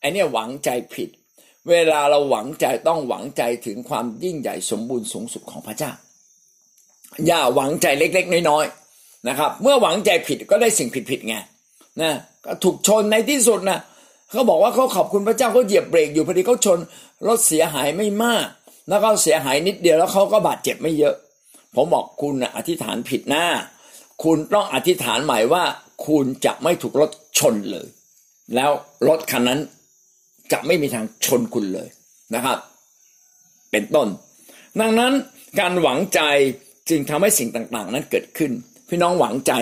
[0.00, 1.08] ไอเนี้ยหวังใจผิด
[1.70, 5.92] เวลาเราหวังใจต้องหวังใจถึงความยิ่งใหญ่สมบูรณ์สูงสุดของพระเจ้า
[7.26, 11.36] อย่าหวังใจเล็กๆน้อยๆนะครับ เมื่อหวังใจผิดก็ได้สิ่งผิดๆไง
[12.00, 12.12] นะ
[12.44, 13.78] ก็ถูกชนในที่สุดนะ
[14.30, 16.78] เขาบอกว่าเขาขอบคุณพระเจ้าเขาเหยียบเบรกอยู่พอดีเขาชน
[17.26, 18.46] รถเสียหายไม่มาก
[18.88, 21.14] แล้วเขาเสียหายนิดเดียวแล้วเขาก็บาดเจ็บไม่เยอะ
[21.74, 23.46] ผมบอกคุณนะอธิษฐานผิดหน้า
[24.22, 25.64] คุณต้องอธิษฐานใหม่ว่า
[26.06, 27.88] คุณจะไม่ถูกรถชนเลย
[28.54, 28.70] แล้ว
[29.08, 29.60] รถคันนั้น
[30.52, 31.88] จะไม่มีทางชนคุณเลย
[32.34, 32.58] นะครับ
[33.70, 34.08] เป็นต้น
[34.80, 35.12] ดังนั้น
[35.60, 36.20] การหวังใจ
[36.88, 38.52] จึงทำให้สิ่งต่างๆ นั้นเกิดขึ้น
[38.88, 39.52] พี่น้องหวังใจ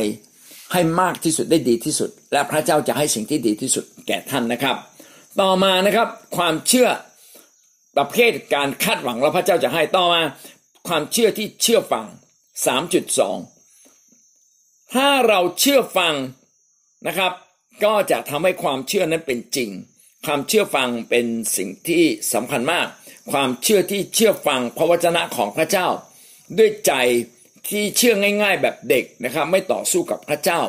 [0.73, 4.77] ให้มากที่สุดได้ดีที่สุด และพระเจ้าจะให้สิ่งที่ดีที่สุดแก่ท่านนะครับ
[5.41, 6.89] ต่อมานะครับความเชื่อ
[7.97, 10.23] ประเภทการคาดหวังแล้วพระเจ้าจะให้ต่อมา
[10.89, 12.07] ความเชื่อที่เชื่อฟัง
[13.69, 16.15] 3.2 ถ้าเราเชื่อฟัง
[17.07, 17.33] นะครับ
[17.85, 19.71] ก็จะทำให้ความเชื่อนั้นเป็นจริง
[20.27, 22.03] ความเชื่อฟังเป็นสิ่งที่
[22.35, 22.87] สำคัญมาก
[23.33, 25.87] ความเชื่อที่เชื่อฟังพระวจนะของพระเจ้า
[26.59, 26.93] ด้วยใจ
[27.71, 30.61] ที่เชื่อง่าย ๆ แบบเด็กนะครับไม่ต่อสู้กับพระเจ้า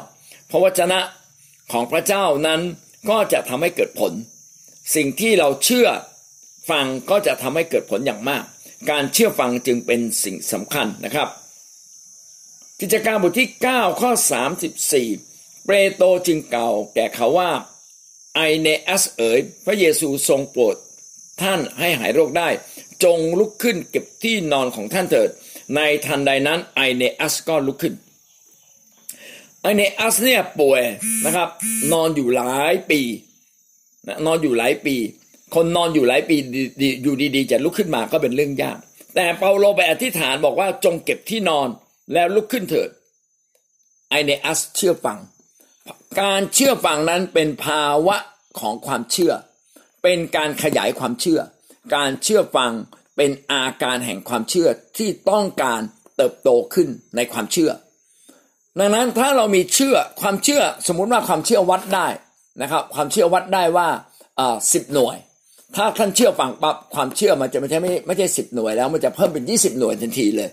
[0.49, 0.99] พระวจนะ
[1.71, 2.61] ของพระเจ้านั้น
[3.09, 4.13] ก็จะทำให้เกิดผล
[4.95, 5.87] สิ่งที่เราเชื่อ
[6.69, 8.43] ฟังก็จะทำให้เกิดผลอย่างมาก
[8.89, 11.27] การเชื่อฟังจึงเป็นสิ่งสำคัญนะครับ
[12.79, 14.11] กิจการบทที่ 9 ข้อ
[14.89, 17.51] 34 เปโตรจึงเก่าแก่เขาว่า
[18.35, 20.75] ไอเนอัสเอ๋ยพระเยซูทรงโปรด
[21.41, 22.49] ท่านให้หายโรคได้
[23.03, 25.29] จงลุกขึ้นเก็บที่นอนของท่านเถิด
[25.75, 27.93] ในทันใดนั้นไอเนอัสก็ลุกขึ้น
[29.61, 30.83] ไอเนอัสเนี่ยป่วย
[31.25, 31.49] นะครับ
[31.93, 33.01] นอนอยู่หลายปี
[34.25, 34.95] นอนอยู่หลายปี
[35.55, 36.35] คนนอนอยู่หลายปี
[37.03, 38.79] อยู่ดีๆ จะลุกขึ้นมาก็เป็นเรื่องยาก
[39.15, 41.67] แต่เปาโลไปอธิษฐานบอกว่าจงเก็บที่นอน
[42.13, 42.89] แล้วลุกขึ้นเถิด
[44.09, 45.17] ไอเนอัสเชื่อฟัง
[46.21, 48.17] การเชื่อฟังนั้นเป็นภาวะ
[48.59, 49.33] ของความเชื่อ
[50.03, 51.39] เป็นการขยายความเชื่อ
[51.95, 52.71] การเชื่อฟัง
[53.21, 55.81] เป็นอาการแห่งความเชื่อที่ต้องการ
[56.17, 57.71] เติบโตขึ้นในความเชื่อ
[58.79, 62.07] ดังนั้นถ้าเรามีเชื่อความเชื่อสมมุติว่าความเชื่อวัดได้
[62.61, 63.87] นะครับ ความเชื่อวัดได้ว่า
[64.73, 65.17] สิบหน่วย
[65.75, 70.49] ถ้าท่านเชื่อฟังปั๊บความเชื่อมันจะไม่ใช่ไม่ไม่ใช่สิบหน่วยแล้วมันจะเพิ่มเป็นยี่สิบหน่วยทันทีเลย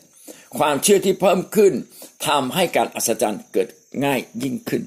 [0.59, 1.73] ความเชื่อที่เพิ่มขึ้น
[2.27, 3.69] ทำให้การอัศจรรย์เกิด
[4.05, 4.83] ง่ายยิ่งขึ้น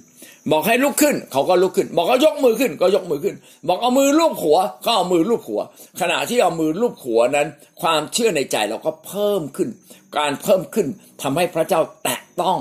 [0.52, 3.36] บอกให้ลุกขึ้น เขาก็ลุกขึ้น บอกเขายกมือขึ้น ก็ยกมือขึ้น
[3.68, 5.62] บอกเอามือลูบหัว ก็เอามือลูบหัว
[6.02, 7.48] ขณะที่เอามือลูบหัวนั้น
[7.82, 9.70] ความเชื่อในใจเราก็เพิ่มขึ้น
[10.18, 10.88] การเพิ่มขึ้น
[11.22, 12.60] ทำให้พระเจ้าแตะต้อง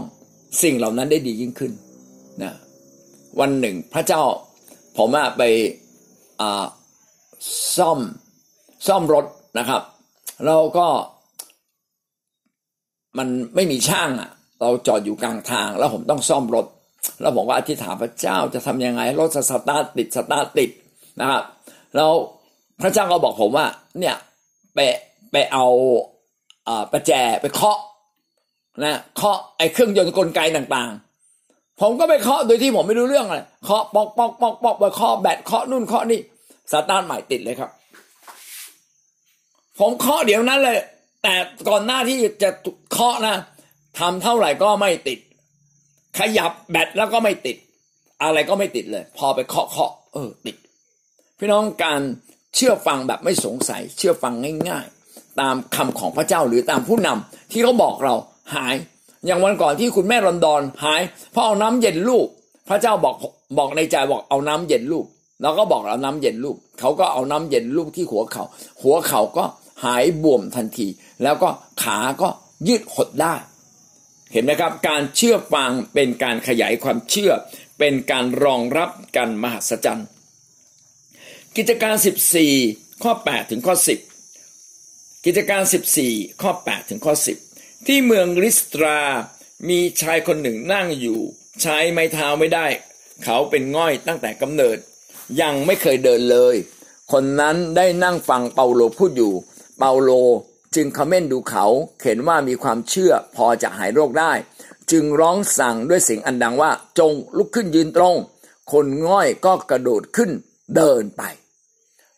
[0.63, 1.73] สิ่งเหล่านั้นได้ดียิ่งขึ้น
[2.43, 2.53] นะ
[3.41, 4.23] วันหนึ่งพระเจ้า
[4.97, 5.43] ผมไป
[7.77, 7.99] ซ่อม
[8.87, 9.25] ซ่อมรถ
[9.59, 9.83] นะครับ
[10.47, 10.87] เราก็
[13.19, 14.31] มันไม่มีช่างอะ
[14.63, 16.67] เราจอดอยู่กลางทางแล้วผมต้องซ่อมรถ
[17.21, 20.71] แล้วผมว่าอธิษฐานพระเจ้าจะทำยังไงรถสตาร์ทติดสตาร์ทติด
[21.21, 21.43] นะครับ
[21.97, 22.13] แล้ว
[22.83, 23.67] พระเจ้าก็บอกผมว่า
[24.01, 24.17] เนี่ย
[24.75, 24.79] ไป
[25.33, 25.67] ไปเอา
[26.93, 27.79] ประแจไปเคาะ
[28.85, 36.21] นะเคาะไอ้เครื่องยนต์กลไกต่างๆ ผมก็ไปเคาะโดยที่ผมไม่รู้เรื่องอะไรเคาะปอกปอกปอกปอกไปเคาะแบตเคาะนู่นเคาะนี่
[36.73, 37.71] สตาร์ทใหม่ติดเลยครับ
[39.79, 40.79] ผมเคาะเดี๋ยวนั้นเลย
[41.23, 41.35] แต่
[41.69, 42.51] ก่อนหน้าที่จะ
[42.93, 43.37] เคาะนะ
[43.99, 45.19] ทำเท่าไหร่ก็ไม่ติด
[46.19, 47.57] ขยับแบตแล้วก็ไม่ติด
[48.23, 50.57] อะไรก็ไม่ติดเลย พอไปเคาะเคาะเออติด
[51.39, 52.01] พี่น้องการ
[52.55, 54.35] เชื่อฟังแบบไม่สงสัย เชื่อฟัง
[54.69, 58.15] ง่าย ๆ ตามคำของพระเจ้าหรือตามผู้นำที่เขาบอกเรา
[58.55, 58.75] หาย
[59.27, 61.01] อย่างวันก่อนที่คุณแม่รอนดอนหาย
[61.33, 62.27] เพราะเอาน้ำเย็นลูก
[62.69, 63.17] พระเจ้าบอก
[63.59, 65.07] บอกในใจบอกเอาน้ำเย็นลูก
[65.43, 68.45] เราก็บอกเอาน้ำเย็นลูกเขาก็เอาน้ำเย็นลูกที่หัวเขา
[68.83, 69.45] หัวเขาก็
[69.85, 70.87] หายบวมทันที
[71.23, 71.49] แล้วก็
[71.83, 72.29] ขาก็
[72.69, 73.35] ยืดหดได้
[74.33, 77.33] เห็นไหมครับ การเชื่อฟังเป็นการขยายความเชื่อ
[77.79, 80.09] เป็นการรองรับกันมหัศจรรย์
[81.57, 81.95] กิจการ
[82.49, 83.75] 14 ข้อ 8 ถึงข้อ
[84.51, 85.63] 10 กิจการ
[86.03, 87.15] 14 ข้อ 8 ถึงข้อ
[87.51, 89.01] 10 ที่เมืองริสตรา
[89.69, 91.21] มีชายคนหนึ่งนั่งอยู่
[91.63, 92.67] ใช้ไม้เท้าไม่ได้
[93.25, 94.79] เขาเป็นง่อยตั้งแต่กำเนิด
[95.41, 96.57] ยังไม่เคยเดินเลย
[97.13, 99.33] คนนั้นได้นั่งฟังเปาโลพูดอยู่
[99.79, 100.11] เปาโล
[100.75, 101.65] จึงคอมเมนต์ดูเขา
[102.03, 104.33] เห็นว่ามีความเชื่อพอจะหายโรคได้
[104.91, 108.17] จึงร้องสั่งด้วยเสียงอันดังว่าจงลุกขึ้นยืนตรง
[108.73, 110.31] คนง่อยก็กระโดดขึ้น
[110.77, 111.23] เดินไป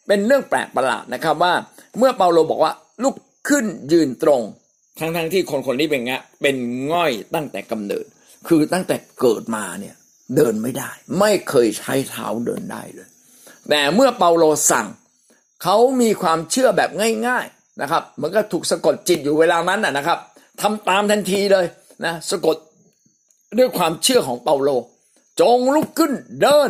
[0.07, 1.55] เป็นเรื่องแปลกประหลาดนะครับว่า
[1.99, 3.15] เมื่อเปาโลบอกว่าลุก
[3.49, 4.43] ขึ้นยืนตรง
[4.99, 6.57] ทั้งๆทที่คนคนนี้เป็นงะเป็น
[6.93, 8.05] ง่อยตั้งแต่กำเนิด
[8.49, 9.95] คือตั้งแต่เกิดมาเนี่ย
[10.37, 13.09] เดินไม่ได้ ไม่เคยใช้เท้าเดินได้เลย
[13.69, 14.87] แต่เมื่อเปาโลสั่ง
[15.63, 16.91] เขามีความเชื่อแบบ
[17.27, 20.19] ง่ายๆ นะครับมือนกับถูกสะกดจิตอยู่เวลานั้นนะครับ
[20.61, 21.66] ทำตามทันทีเลย
[22.05, 22.57] นะสะกด
[23.59, 24.71] ด้วยความเชื่อของเปาโล
[25.40, 26.69] จงลุกขึ้นเดิน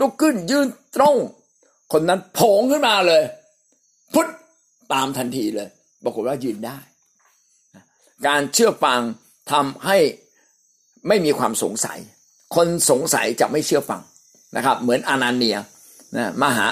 [0.00, 1.16] ลุกขึ้นยืนตรง
[1.92, 3.22] คนนั้นโผงขึ้นมาเลย
[4.14, 4.28] พุทธ
[4.92, 5.68] ตามทันทีเลย
[6.04, 6.78] ปรากฏว่ายืนได้
[8.26, 9.00] การเชื่อฟัง
[9.52, 9.98] ทำให้
[11.08, 11.98] ไม่มีความสงสัย
[12.54, 14.00] คนสงสัยจะไม่เชื่อฟัง
[14.56, 15.56] นะครับ เหมือนอานาเนีย
[16.16, 16.66] นะมหา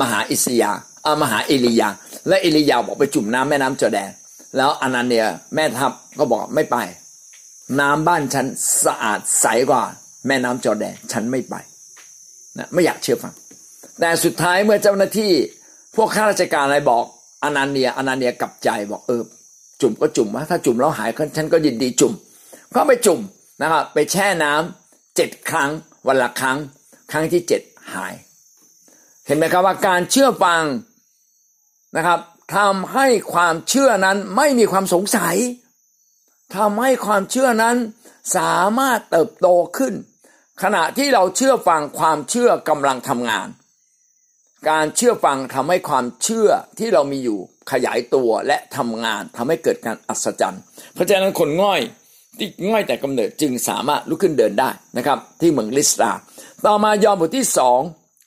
[0.00, 0.72] มหาอิสยา
[1.06, 1.88] อมหาเอลียา
[2.28, 4.10] และเอลียาบอกไปจุ่มน้ำแม่น้ำจอแดน
[4.56, 6.76] แล้วอานาเนียแม่ทัพก็บอกไม่ไป
[7.80, 8.46] น้ำบ้านฉัน
[8.84, 9.82] สะอาดใสกว่า
[10.26, 11.54] แม่น้ำจอแดนฉันไม่ไป
[12.58, 13.34] นะไม่อยากเชื่อฟัง
[14.00, 15.32] แต่สุดท้ายเมื่อเจ้าหน้าที่
[15.96, 17.04] พวกข้าราชการอะไรบอก
[17.44, 19.22] อนาเนียอนาเนียกลับใจบอกเออ
[19.80, 22.12] จุ่มก็จุ่มว่าถ้าจุ่มแล้วหายฉันก็ยินดีจุ่ม
[22.74, 23.20] ก็ไปจุ่ม
[23.62, 25.70] นะครับไปแช่น้ำเจ็ดครั้ง
[26.06, 26.58] วันละครั้ง
[27.10, 27.62] ครั้งที่เจ็ด
[27.94, 28.14] หาย
[29.26, 30.62] เห็นไหมครับว่าการเชื่อฟัง
[31.96, 32.20] นะครับ
[32.56, 35.36] ทำให้ความเชื่อนั้นไม่มีความสงสัย
[36.56, 37.76] ทำให้ความเชื่อนั้น
[38.36, 39.94] สามารถเติบโตขึ้น
[40.62, 43.48] ขณะที่เราเชื่อฟังความเชื่อกำลังทำงาน
[44.70, 46.48] การเชื่อฟังทำให้ความเชื่อ
[46.78, 47.38] ที่เรามีอยู่
[47.72, 50.62] ขยายตัวและทำงานทำให้เกิดการอัศจรรย์
[50.94, 51.80] เพราะฉะนั้นคนง่อย
[52.38, 56.10] ที่ง่อยแต่กำเนิดจึงสามารถลุกขึ้นเดินได้นะครับ ที่เมืองลิสตา
[56.66, 57.80] ต่อมายอห์นบทที่สอง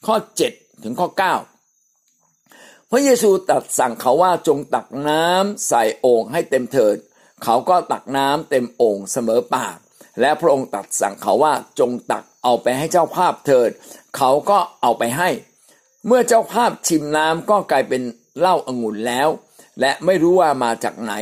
[0.07, 0.15] ข้อ
[0.49, 1.52] 7 ถึงข้อ 9
[2.95, 6.95] พระเยซูตรัสสั่งเขาว่าจงตักน้ำใส่โอ่งให้เต็มเถิด
[7.43, 9.77] เขาก็ตักน้ำเต็มโอ่งเสมอปาก
[10.21, 13.69] และพระองค์ตรัสสั่งเขาว่าจงตักเอาไปให้เจ้าภาพเถิด
[14.17, 15.29] เขาก็เอาไปให้
[16.05, 18.01] เมื่อเจ้าภาพชิมน้ำก็กลายเป็น
[18.39, 19.29] เหล้าอางุ่นแล้ว
[19.79, 21.13] และไม่รู้ว่ามาจากไหน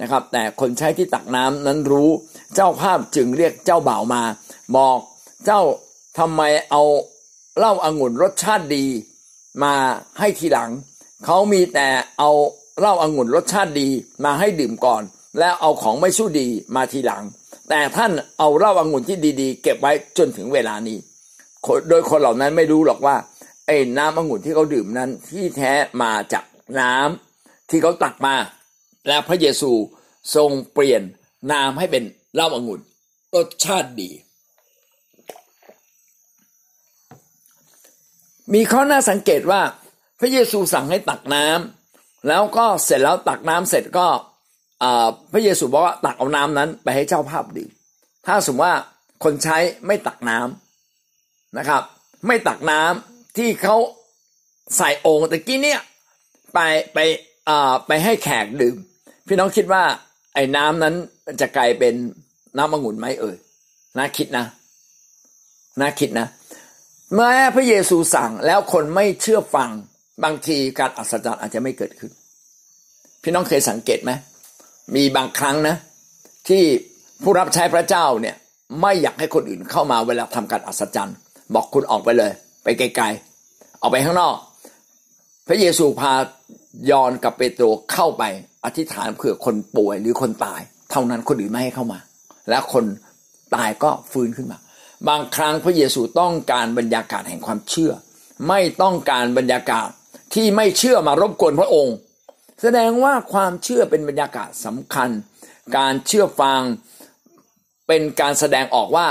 [0.00, 2.10] นะครับ แต่คนใช้ที่ตักน้ำนั้นรู้
[2.54, 4.22] เจ้าภาพจึงเรียกเจ้าบ่าวมา
[4.76, 4.98] บอก
[5.44, 5.60] เจ้า
[6.18, 6.82] ทำไมเอา
[7.58, 8.86] เหล้าอางุ่นรสชาติดี
[9.62, 9.74] มา
[10.18, 10.70] ให้ทีหลัง
[11.24, 12.30] เขามีแต่เอา
[12.80, 13.88] เหล้าอางุ่นรสชาติดี
[14.24, 15.02] มาให้ดื่มก่อน
[15.38, 17.24] แล้วเอาของไม่สู้ดีมาทีหลัง
[17.68, 20.98] แต่ท่านเอาเหล้าอางุ่นที่ดีๆ เก็บไว้จนถึงเวลานี้
[21.88, 23.16] โดยคนเหล่านั้นไม่รู้หรอกว่า
[23.66, 26.44] ไอ้น้ำองุ่นที่เขาดื่มนั้นที่แท้มาจาก
[26.80, 28.34] น้ำที่เขาตักมา
[29.08, 29.72] และพระเยซู
[30.34, 31.02] ทรงเปลี่ยน
[31.52, 32.80] น้ำให้เป็นเหล้าองุ่น
[33.34, 34.10] รสชาติดี
[38.54, 39.60] มีข้อน่าสังเกตว่า
[40.20, 44.06] พระเยซูสั่งให้ตักน้ำแล้วก็เสร็จแล้วตักน้ำเสร็จก็
[45.32, 47.70] พระเยซูบอกว่าตักเอาน้ำนั้นไปให้เจ้าภาพดื่ม
[48.26, 48.74] ถ้าสมมติว่า
[49.24, 51.82] คนใช้ไม่ตักน้ำนะครับ
[52.26, 53.76] ไม่ตักน้ำที่เขา
[54.76, 55.80] ใส่โอ่งตะกี้เนี่ย
[56.54, 56.58] ไป
[56.94, 56.98] ไป
[57.86, 58.76] ไปให้แขกดื่ม
[59.26, 59.82] พี่น้องคิดว่า
[60.34, 60.94] ไอ้น้ำนั้น
[61.40, 61.94] จะกลายเป็น
[62.56, 63.36] น้ำองุ่นไหมเอ่ย
[63.98, 64.44] น่าคิดนะ
[65.80, 66.26] น่าคิดนะ
[67.12, 69.70] เมื่อพระเยซูสั่งแล้วคนไม่เชื่อฟัง
[70.24, 72.10] บางทีการอัศจรรย์อาจจะไม่เกิดขึ้น
[73.22, 74.12] พี่น้องเคยสังเกตไหม
[74.94, 75.76] มีบางครั้งนะ
[76.48, 76.62] ที่
[77.22, 78.36] ผู้รับใช้พระเจ้าเนี่ย
[78.82, 81.16] ไม่อยากให้คนอื่นเข้ามาเวลาทำการอัศจรรย์
[81.54, 82.32] บอกคุณออกไปเลย
[82.64, 84.36] ไปไกลๆออกไปข้างนอก
[85.48, 86.12] พระเยซูพา
[86.90, 88.22] ยอนกับเปโตรเข้าไป
[88.64, 91.98] อธิษฐานเผื่อคนป่วยหรือคนตาย เท่านั้นคนอื่นไม่ให้เข้ามา
[92.48, 92.84] และคน
[93.54, 94.58] ตายก็ฟื้นขึ้นมา
[95.08, 97.92] บางครั้งพระเยซูต้องการบรรยากาศแห่งความเชื่อ
[98.48, 99.88] ไม่ต้องการบรรยากาศ
[100.36, 101.96] ที่ไม่เชื่อมารบกวนพระองค์
[102.62, 105.10] แสดงว่าความเชื่อเป็นบรรยากาศสำคัญ
[105.76, 106.60] การเชื่อฟัง
[107.86, 109.08] เป็นการแสดงออกว่า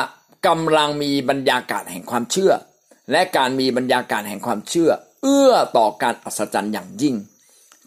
[0.47, 2.51] กำลังมีบรรยากาศแห่งความเชื่อ
[3.11, 4.89] และการมีบรรยากาศแห่งความเชื่อ
[5.23, 7.15] เอื้อต่อการอัศจรรย์อย่างยิ่ง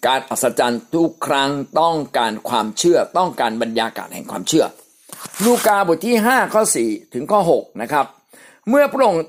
[0.06, 4.64] การอัศจรรย์ทุกครั้งต้องการความเชื่อต้องการบรรยากาศแห่งความเชื่อ
[5.44, 8.06] ลูกาบทที่5ข้อ4ถึงข้อ6นะครับ
[8.68, 9.22] เมื่อพระองค์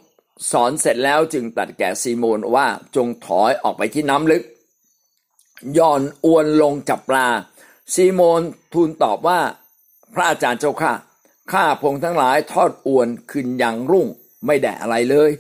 [0.52, 4.44] สอนเสร็จแล้วจึงตัดแก่ซีโมนว่าจงถอยออกไปที่น้ำลึก
[5.78, 7.28] ย่อนอวนลงจับปลา
[7.94, 8.42] ซีโมน
[8.74, 9.40] ทูลตอบว่า
[10.14, 10.94] พระอาจารย์เจ้าข้า
[11.52, 14.08] ข้าพงทั้งหลายทอดอวนขึ้นยังรุ่ง
[14.46, 15.32] ไม่แด่อะไรเลย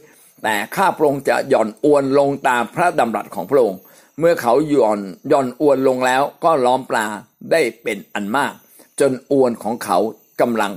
[0.43, 3.79] แต่ข้าพงค์จะหย่อนอวนลงตามพระดำรัสของพระองค์
[4.19, 7.05] เมื่อเขาหย่อนหย่อนอวนลงแล้วก็ล้อมปลา
[7.51, 8.53] ได้เป็นอันมาก
[8.99, 9.97] จนอวนของเขา
[10.41, 10.71] กำลัง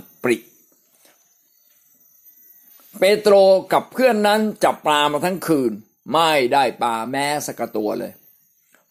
[3.04, 3.34] เปโตร
[3.72, 5.72] กับเพื่อนนั้นจับปลามาทั้งคืน
[6.12, 8.12] ไม่ได้ปลาแม้สักตัวเลย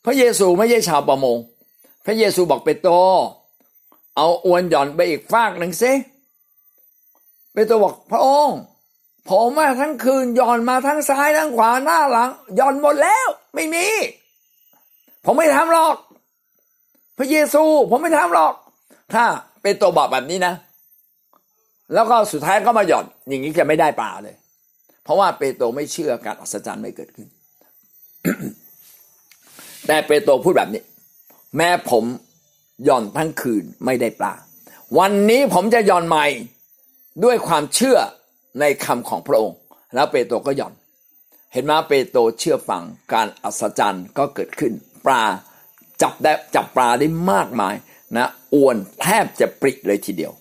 [0.06, 1.38] พระเยซูไม่ใช่ชาวประมง
[2.06, 2.94] พระเยซูบอกเปโตร
[4.18, 5.92] เอาอวนหย่อนไปอีกฟากหนึ่งซิ
[7.54, 8.58] เปโตรบอกพระองค์
[9.30, 13.86] ผมมาทั้งคืนย่อนมาทั้งซ้ายทั้งขวาหน้าหลังย่อนหมดแล้ว ไม่มี
[15.26, 15.96] ผมไม่ทำหรอก
[17.18, 18.54] พระเยซู ผมไม่ทำหรอก
[19.14, 19.26] ถ้า
[19.62, 20.54] เปโตรบอกแบบนี้นะ
[21.94, 24.36] แล้วก็สุดท้ายก็มาหย่อน อย่างนี้จะไม่ได้ปลาเลย
[25.04, 27.28] เพราะว่าเปโตรไม่เชื่อการอัศจรรย์ไม่เกิดขึ้น
[29.88, 30.84] แต่เปโตรพูดแบบนี้
[31.58, 32.04] แม้ผม
[32.86, 34.34] หย่อนทั้งคืนไม่ได้ปลา
[35.00, 36.26] วันนี้ผมจะหย่อนใหม่
[37.24, 37.98] ด้วยความเชื่อ
[38.60, 39.58] ในคำของพระองค์
[39.96, 40.74] แล้วเปโตรก็หย่อน
[41.54, 44.74] เห็นไหมเปโตรเชื่อฟังการอัศจรรย์ก็เกิดขึ้น
[45.06, 45.24] ปลา
[46.02, 47.76] จับได้จับปลาได้มากมาย
[48.18, 50.34] นะอ้วนแทบจะปริเลยทีเดียว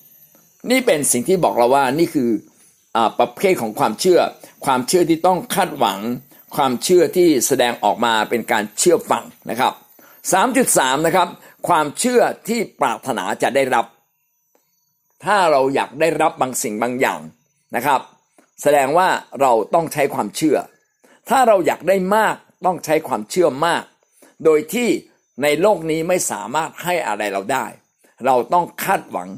[0.71, 2.31] นี่เป็นสิ่งที่บอกเราว่านี่คือ
[2.97, 4.21] อประเภทของความเชื่อ
[4.65, 5.99] ความเชื่อที่ต้องคาดหวัง
[6.57, 9.73] ความเชื่อที่แสดงออกมาเป็นการเชื่อฟังนะครับ
[10.41, 11.29] 3.3 นะครับ
[11.69, 13.87] ความเชื่อที่ปรารถนาจะได้รับ
[15.25, 17.21] ถ้าเราอยากได้รับบางสิ่งบางอย่าง
[17.77, 18.01] นะครับ
[18.63, 19.09] แสดงว่า
[19.41, 20.57] เราต้องใช้ความเชื่อ
[21.29, 23.83] ถ้าเราอยากได้มากต้องใช้ความเชื่อมาก
[24.45, 24.89] โดยที่
[25.43, 27.67] ในโลกนี้ไม่สามารถให้อะไรเราได้
[28.27, 29.29] เราต้องคาดหวัง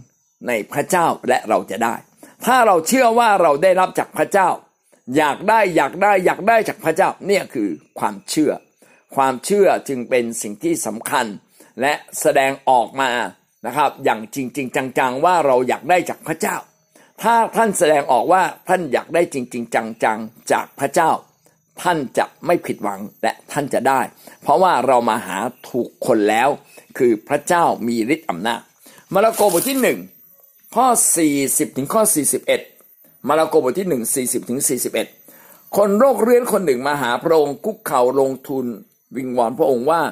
[0.46, 1.94] ในพระเจ้าและเราจะได้
[2.44, 4.48] ถ้าเราเชื่อว่าเราได้รับจากพระเจ้า
[5.16, 8.52] อยากได้อยากได้อยากได้จากพระเจ้าเนี่ยคือความเชื่อ
[9.16, 11.26] ความเชื่อจึงเป็นสิ่งที่สำคัญ
[11.80, 13.10] และแสดงออกมา
[13.66, 16.56] นะครับ อย่างจริงๆจังๆว่าเราอยากได้จากพระเจ้า
[17.22, 21.10] ถ้าท่านแสดงออกว่าท่านอยากได้จริง ๆ จังๆจากพระเจ้า
[21.82, 24.00] ท่านจะไม่ผิดหวังและท่านจะได้
[24.42, 26.48] เพราะว่าเรามาหาถูกคนแล้ว
[26.98, 28.60] คือพระเจ้ามีฤทธิ์อำนาจ
[29.12, 29.98] มาระโกบทที่หนึ่ง
[30.78, 30.88] ข้อ
[31.32, 32.02] 40 ถึงข้อ
[32.64, 34.60] 41 มาระโกบทที่หนึ่ง40 ถึง
[35.18, 38.66] 41 คนโรคเรื้อนคนหนึ่งมาหาพระองค์คุกเข่าลงทุน
[39.16, 40.02] วิงวอนพระองค์ว่า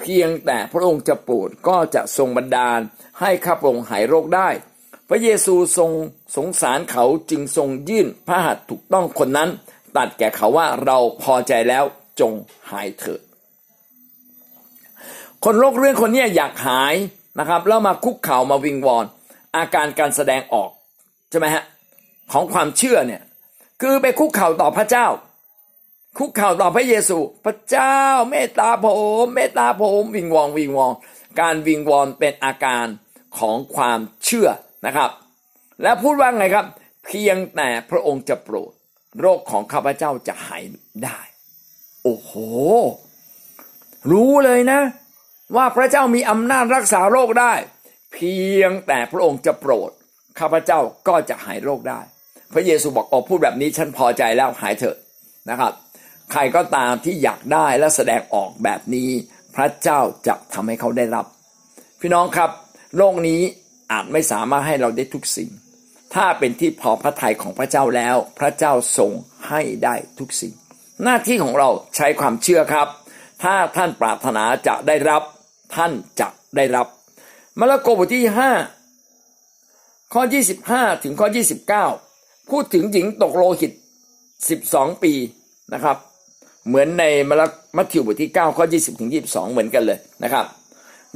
[0.00, 2.80] เพียงแต่พระองค์จะโปรดก็จะทรงบันดาล
[3.20, 4.48] ให้ข้าพระองค์หายโรคได้
[5.08, 5.90] พระเยซูทรง
[6.36, 9.48] สงสารเขาจึงทรงยื่นพระหัตถ์ถูกต้องคนนั้น
[9.96, 11.84] ตัดแก่เขาว่าเราพอใจแล้ว
[12.20, 12.32] จง
[12.70, 13.20] หายเถิด
[15.44, 16.94] คนโรคเรื้อนคนนี้อยากหาย
[17.38, 19.06] นะครับ แล้วมาคุกเข่ามาวิงวอน
[19.56, 20.70] อาการการแสดงออก
[21.30, 21.64] ใช่ไหมฮะ
[22.32, 23.22] ของความเชื่อเนี่ย
[23.80, 25.06] คือไปคุกเข่าต่อพระเจ้า
[26.18, 27.98] คุกเข่าต่อพระเยซู พระเจ้า
[28.30, 28.86] เมตตาผ
[29.24, 30.92] มเมตตาผมวิงวองวิงวอง
[31.40, 32.86] การวิงวอนเป็นอาการ
[33.38, 34.48] ของความเชื่อ
[34.86, 35.10] นะครับ
[35.82, 36.66] แล้วพูดว่าไงครับ
[37.06, 38.72] เพียงแต่พระองค์จะโปรด
[39.20, 40.62] โรคของข้าพเจ้าจะหาย
[41.04, 41.20] ได้
[42.02, 42.32] โอ้โห
[44.12, 44.80] รู้เลยนะ
[45.56, 47.52] ว่าพระเจ้ามีอำนาจรักษาโรคได้
[48.14, 49.90] เพียงแต่พระองค์จะโปรด
[50.38, 52.00] ข้าพเจ้าก็จะหายโรคได้
[52.52, 54.96] พระเยซูบอกออกพูดแบบนี้ฉันพอใจแล้วหายเถอะ
[55.50, 55.72] นะครับ
[56.32, 59.10] ใครก็ตามที่อยากได้และแสดงออกแบบนี้
[59.56, 61.26] พระเจ้าจะทำให้เขาได้รับ
[62.00, 62.50] พี่น้องครับ
[62.96, 63.40] โลกนี้
[63.92, 65.50] อาจไม่สามารถให้เราได้ทุกสิ่ง
[66.14, 69.12] ถ้าเป็นที่พอพระทัยของพระเจ้าแล้ว พระเจ้าทรง
[69.48, 70.54] ให้ได้ทุกสิ่ง
[71.02, 72.88] หน้าที่ของเราใช้ความเชื่อครับ
[73.42, 75.22] ถ้าท่านปรารถนาจะได้รับ
[75.76, 76.86] ท่านจะได้รับ
[77.60, 78.50] มาระโกบทที่ห้า
[80.12, 81.86] ข้อยี่สิบห้าถึงข้อยี่สิบเก้า
[82.50, 83.72] พูดถึงหญิงตกโลหิต
[84.48, 85.12] สิบสองปี
[85.72, 85.96] นะครับ
[86.66, 90.44] เหมือนในมาระมัทธิวบทที่เก้าข้อยี่สิบถึงยี่สิบสองเหมือนกันเลยนะครับ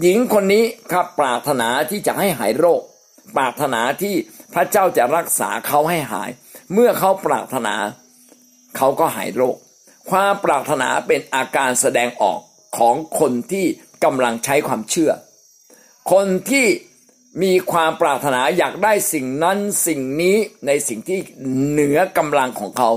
[0.02, 2.80] หญิงคนนี้ครับปรารถนาที่จะให้หายโรค
[3.36, 4.14] ปรารถนาที่
[4.54, 6.30] พระเจ้าจะรักษาเขาให้หาย
[6.72, 7.74] เมื่อเขาปรารถนา
[8.76, 9.56] เขาก็หายโรค
[10.10, 12.40] ความปรารถนาเป็นอาการแสดงออก
[12.78, 13.66] ของคนที่
[14.04, 15.10] กำลังใช้ความเชื่อ
[16.10, 16.66] คนที่
[17.42, 21.18] มีความปรารถนาอยากได้สิ่งนั้นสิ่งนี้ในสิ่งที่
[21.70, 22.90] เหนือกำลังของเขา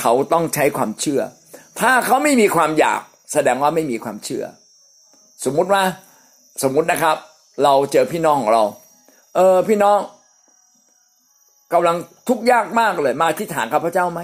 [0.00, 1.20] เขาต้องใช้ความเชื่อ
[1.80, 3.00] ถ้าเขาไม่มีความอยาก
[3.32, 4.44] แสดงว่าไม่มีความเชื่อ
[5.44, 5.82] สมมุติว่า
[6.62, 7.16] สมมุตินะครับ
[7.64, 8.64] เราเจอพี่น้องของเรา
[9.36, 9.98] เออพี่น้อง
[11.72, 11.96] กำลัง
[12.28, 14.20] ทุกข์ยากมากเลย มาที่ฐานข้าพเจ้าไหม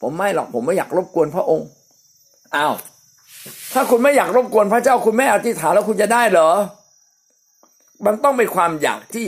[0.00, 1.68] ผมไม่หรอกผมไม่อยากรบกวนพระองค์
[2.56, 2.74] อ้าว
[3.74, 6.50] ถ้าคุณไม่อยากรบกวนพระเจ้าคุณไม่อธิษฐานแล้วคุณจะได้เหรอ
[8.06, 9.26] มันต้องเป็นความอยากที่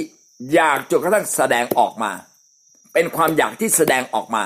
[0.55, 2.13] อยากจนกระทั่งแสดงออกมา
[2.95, 4.45] เป็นความอยากที่แสดงออกมา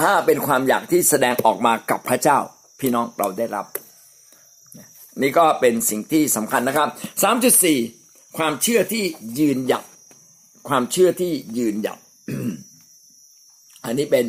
[0.00, 2.38] ถ้าเป็นความอยากที่แสดงออกมากับพระเจ้า
[2.80, 3.66] พี่น้องเราได้รับ
[5.22, 6.88] นี่ก็เป็นสิ่งที่สำคัญนะครับ
[7.62, 9.04] 3.4 ความเชื่อที่
[9.38, 9.84] ยืนหยัด
[10.68, 11.98] ความเชื่อที่ยืนหยัด
[13.84, 14.26] อันนี้เป็น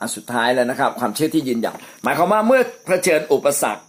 [0.00, 3.82] อันสุดท้ายแล้วนะครับ ความเชื่อที่ยืนหยัด หมายความว่าเมื่อเผชิญอุปสรรค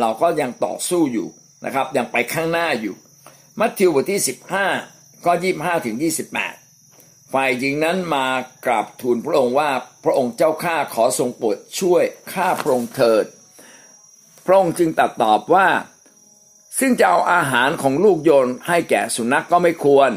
[0.00, 1.28] เราก็ยังต่อสู้อยู่
[1.64, 2.94] นะครับ ยังไปข้างหน้าอยู่
[3.60, 4.20] มัทธิวบทที่
[4.72, 5.96] 15 ข้อ 25 ถึง
[6.64, 8.26] 28 ฝ่ายหญิงนั้นมา
[8.66, 9.70] กราบทูลพระองค์ว่า
[10.04, 13.24] พระองค์เจ้าข้าขอทรงโปรดช่วยข้าพระองค์เถิด
[14.46, 15.68] พระองค์จึงตัดตอบว่า
[16.78, 20.10] ซึ่งจะเอาอาหารของลูกโยนให้แก่สุนัขกก็ไม่ควร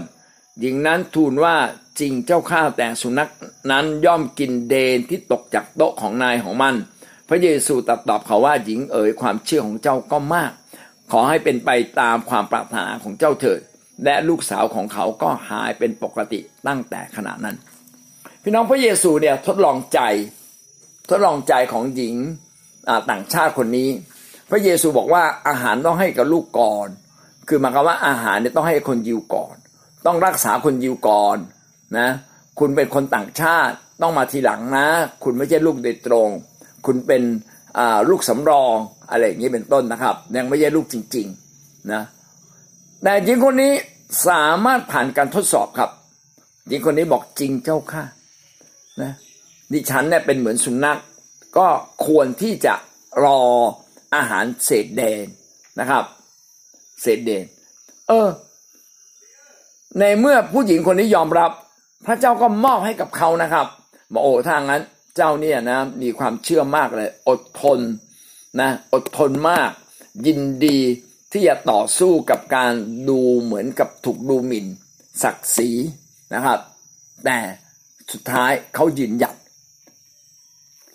[0.59, 1.55] หญิงนั้นทูลว่า
[1.99, 3.31] จริงเจ้าข้าแต่สุนัข
[3.71, 6.75] นั้นย่อมกินเดนที่ตกจากโต๊ะของนายของมัน
[7.27, 10.51] พระเยซูตัดตอบเขาว่าหญิงเอ๋ยความเชื่อของเจ้าก็มาก
[11.11, 11.69] ขอให้เป็นไป
[12.01, 13.61] ตามความปรารถนาของเจ้าเถิด
[14.05, 17.55] และลูกสาวของเขาก็หายเป็นปกติตั้งแต่ขณะนั้น
[18.43, 19.99] พี่น้องพระเยซูเนี่ยทดลองใจ
[21.09, 22.15] ทดลองใจของหญิง
[23.09, 23.89] ต่างชาติคนนี้
[24.49, 26.87] พระเยซูบอกว่าอาหารต้องให้กับลูกก่อน
[27.47, 29.55] คือหมายความว่าอาหารเนี่ยต้องให้คนยิวก่อน
[30.05, 31.37] ต้องรักษาคนยิวก่อน
[31.97, 32.09] นะ
[32.59, 34.87] คุณเป็นคนต่างชาติต้องมาทีหลังนะ
[35.23, 36.29] คุณไม่ใช่ลูกโดยตรง
[36.85, 37.21] คุณเป็น
[38.09, 38.75] ลูกสำรอง
[39.11, 42.01] อะไรอย่างนี้เป็นต้นนะครับ ยังไม่ใช่ลูกจริงๆนะ
[43.03, 43.71] แต่หญิงคนนี้
[44.27, 45.89] สามารถผ่านการทดสอบครับ
[46.67, 48.03] หญิงคนนี้บอกจริงเจ้าค่ะ
[49.01, 49.11] นะ
[49.73, 50.99] ดิฉันเนี่ยเป็นเหมือนสุนัข
[51.57, 51.67] ก็
[52.05, 52.73] ควรที่จะ
[53.23, 53.39] รอ
[54.15, 55.25] อาหารเศษแดน
[55.79, 56.03] นะครับ
[57.01, 57.45] เศษแดน
[58.07, 58.29] เออ
[59.99, 61.51] ในเมื่อผู้หญิงคนนี้ยอมรับ
[62.05, 63.65] พระเจ้าก็มอบให้กับเขานะครับ
[64.13, 64.81] บอกโอ้ถ้างั้น
[65.15, 67.79] เจ้าเนี่ยนะมีความเชื่อมากเลย อดทน
[68.61, 69.71] นะอดทนมาก
[70.27, 70.79] ยินดี
[71.31, 72.73] ที่จะต่อสู้กับการ
[73.09, 74.67] ดูเหมือนกับถูกดูหมิ่น
[75.23, 75.69] ศักดิ์ศรี
[76.33, 76.59] นะครับ
[77.25, 77.39] แต่
[78.11, 79.35] สุดท้ายเขายืนหยัด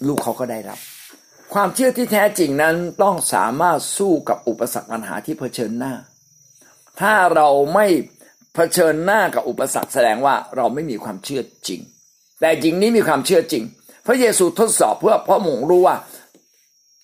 [0.07, 0.79] ลูกเขาก็ได้รับ
[1.55, 5.95] ความเชื่อที่แท้จริงนั้นต้องสามารถสู้กับอุปสรรคปัญหาที่เผชิญหน้า
[7.01, 7.87] ถ้าเราไม่
[8.55, 11.81] เผชิญหน้ากับอุปสรรคแสดงว่าเราไม่มีความเชื่อจริง
[12.41, 13.65] แต่จริงนี้มีความเชื่อจริง
[14.07, 15.97] พระเยซูทดสอบเพื่อพระมงรู้ว่า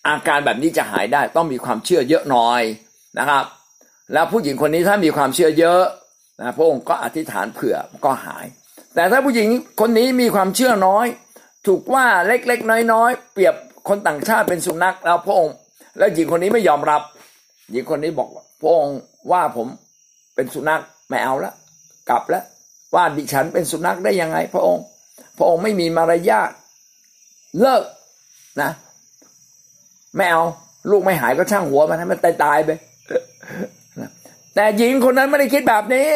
[0.09, 2.63] อาการแบบนี้จะหายได้ต้องมีความเชื่อเยอะหน่อย
[3.19, 3.45] นะครับ
[4.13, 5.83] แล้วผู้หญิงคนนี้ถ้ามีความเชื่อเยอะ
[6.41, 8.47] นะพระองค์ก็อธิษฐานเผื่อก็หาย
[8.95, 9.49] แต่ถ้าผู้หญิง
[9.81, 11.07] คนนี้มีความเชื่อน้อย
[11.67, 13.55] ถูกว่าเล็กๆ น้อยๆ เปรียบ
[13.89, 15.55] คนต่างชาติเป็นสุนัขแล้วพระองค์
[15.99, 17.03] แล้วหญิงคนนี้ไม่ยอมรับ
[17.71, 18.29] หญิงคนนี้บอก
[18.63, 18.99] พระองค์
[19.33, 19.67] ว่าผม
[20.35, 21.53] เป็นสุนัขไม่เอาละ
[22.09, 22.45] กลับแล้ว
[22.95, 24.85] ว่าดิฉันเป็นสุนัขได้ยังไงพระองค์
[25.39, 26.51] พระองค์ไม่มีมารยาท
[27.61, 27.83] เลิก
[28.63, 28.71] นะ
[30.17, 30.43] ไม่เอา
[30.91, 32.71] ลูกไม่หายก็ช่างหัวมันให้มันตายตายไป
[34.55, 36.11] แต่หญิงคนนั้นไม่ได้คิดแบบนี้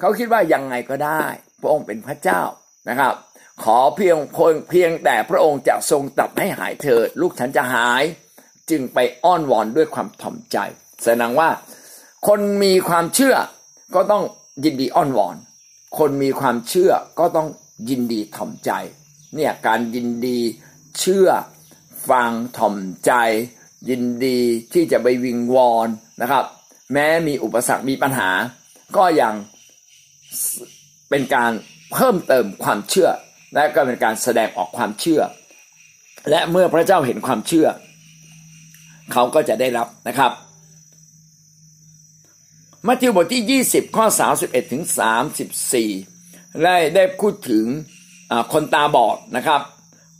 [0.00, 1.22] เขาคิดว่ายังไงก็ได้
[1.60, 2.40] พระองค์เป็นพระเจ้า
[2.88, 3.14] นะครับ
[3.62, 8.04] ขอเพียงคนเพียงแต่พระองค์จะทรงตัดให้หายเถิด ลูกฉันจะหาย
[8.70, 10.56] จึงไปอ้อนวอนด้วยความถ่อมใจ
[11.02, 11.48] แสดงว่า
[12.26, 13.36] คนมีความเชื่อ
[13.94, 14.22] ก็ต้อง
[14.64, 15.36] ยินดีอ้อนวอน
[15.98, 17.48] คนมีความเชื่อก็ต้อง
[17.90, 18.70] ยินดีถ่อมใจ
[19.34, 20.38] เนี่ยการยินดี
[20.98, 21.28] เชื่อ
[22.10, 23.12] ฟังถ่อมใจ
[23.90, 24.38] ยินดี
[24.72, 25.88] ที่จะไปวิงวอน
[26.22, 26.44] นะครับ
[26.92, 28.30] แม้มีอุปสรรคมีปัญหา
[28.96, 29.34] ก็ยัง
[31.10, 31.52] เป็นการ
[31.92, 33.08] เพิ่มเติมความเชื่อ
[33.54, 35.22] และก็เป็นการแสดงออกความเชื่อ
[36.30, 37.68] และเมื่อพระเจ้าเห็นความเชื่อ
[39.12, 40.32] เขาก็จะได้รับนะครับ
[42.86, 44.06] มัทธิวบทที่ 20 ข้อ
[44.38, 44.84] 31 ถึง
[45.92, 47.64] 34 ได้ได้พูดถึง
[48.52, 49.60] คนตาบอดนะครับ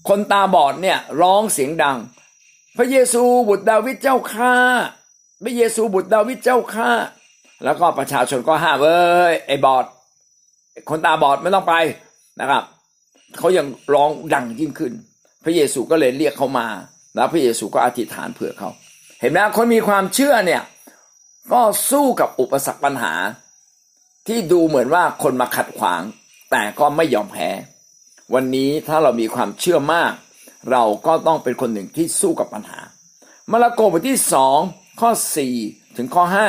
[0.08, 1.98] คนตาบอดเนี่ยร้องเสียงดัง
[2.76, 4.54] พระเยซูบุตรดาวิดเจ้าข้า
[5.44, 6.90] พระเยซูบุตรดาวิดเจ้าข้า
[7.64, 9.84] แล้วก็ประชาชนก็ห้าเอ้ยไอ้บอด
[10.90, 11.74] คนตาบอดไม่ต้องไป
[12.40, 12.62] นะครับ
[13.38, 14.92] เขายังร้องดังยิ่งขึ้น
[15.44, 16.66] พระเยซูก็เลยเรียกเขามา
[17.14, 18.70] แล้วพระเยซูก็อธิษฐานเผื่อเขา
[19.20, 20.62] เห็นไหมคนมีความเชื่อเนี่ย
[21.52, 23.14] ก็สู้กับอุปสรรคปัญหา
[24.26, 26.02] ที่ดูเหมือนว่าคนมาขัดขวาง
[26.50, 27.48] แต่ก็ไม่ยอมแพ้
[28.34, 30.12] วันนี้ถ้าเรามีความเชื่อมาก
[30.70, 32.80] เราก็ต้องเป็นคนหนึ่งที่สู้กับปัญหา
[33.50, 34.58] มาระโกบทที่สอง
[35.00, 35.54] ข้อสี่
[35.96, 36.48] ถึงข้อห้า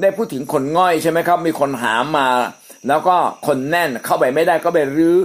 [0.00, 2.28] ได้พูดถึงคนง่อยใช่ไหมครับ มีคนหามา
[2.88, 5.16] แล้วก็คนแน่นเข้าไปไม่ได้ก็ไปรื้อ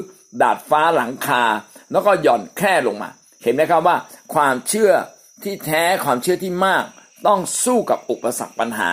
[0.42, 1.44] ดาดฟ้าหลังคา
[1.92, 3.10] แล้วก็หย่อนแค่ลงมา
[3.44, 3.96] เห็นไหมครับว่า
[4.34, 4.92] ความเชื่อ
[5.44, 6.84] ที่แท้ความเชื่อที่มาก
[7.28, 8.92] ต้องสู้กับอุปสรรคปัญหา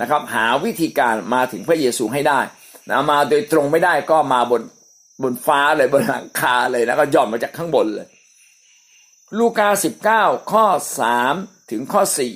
[0.00, 2.40] นะครับ หาวิธีการมาถึงพระเยซูให้ได้
[2.88, 4.60] นะมาโดยตรงไม่ได้ก็มาบน
[5.22, 8.08] บนฟ้าเลยบนหลังคาเลยแล้วก็ย่อนมาจากข้างบนเลย
[9.38, 10.66] ลูกาสิบเก้าข้อ
[11.00, 11.34] สาม
[11.70, 12.34] ถึงข้อสี่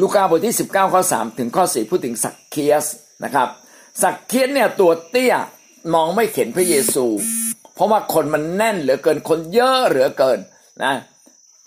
[0.00, 2.86] ลูกาบทที่สิบเก้าข้อสามถึงข้อสี่พูดถึงสักเคียส
[3.24, 3.48] นะครับ
[4.02, 5.34] สักเคียสเนี่ยตัวเตี้ย
[5.94, 7.06] มองไม่เห็นพระเยซู
[7.74, 10.38] เพราะว่าคนมันแน่นเหลือเกินคนเยอะเหลือเกิน
[10.84, 10.94] นะ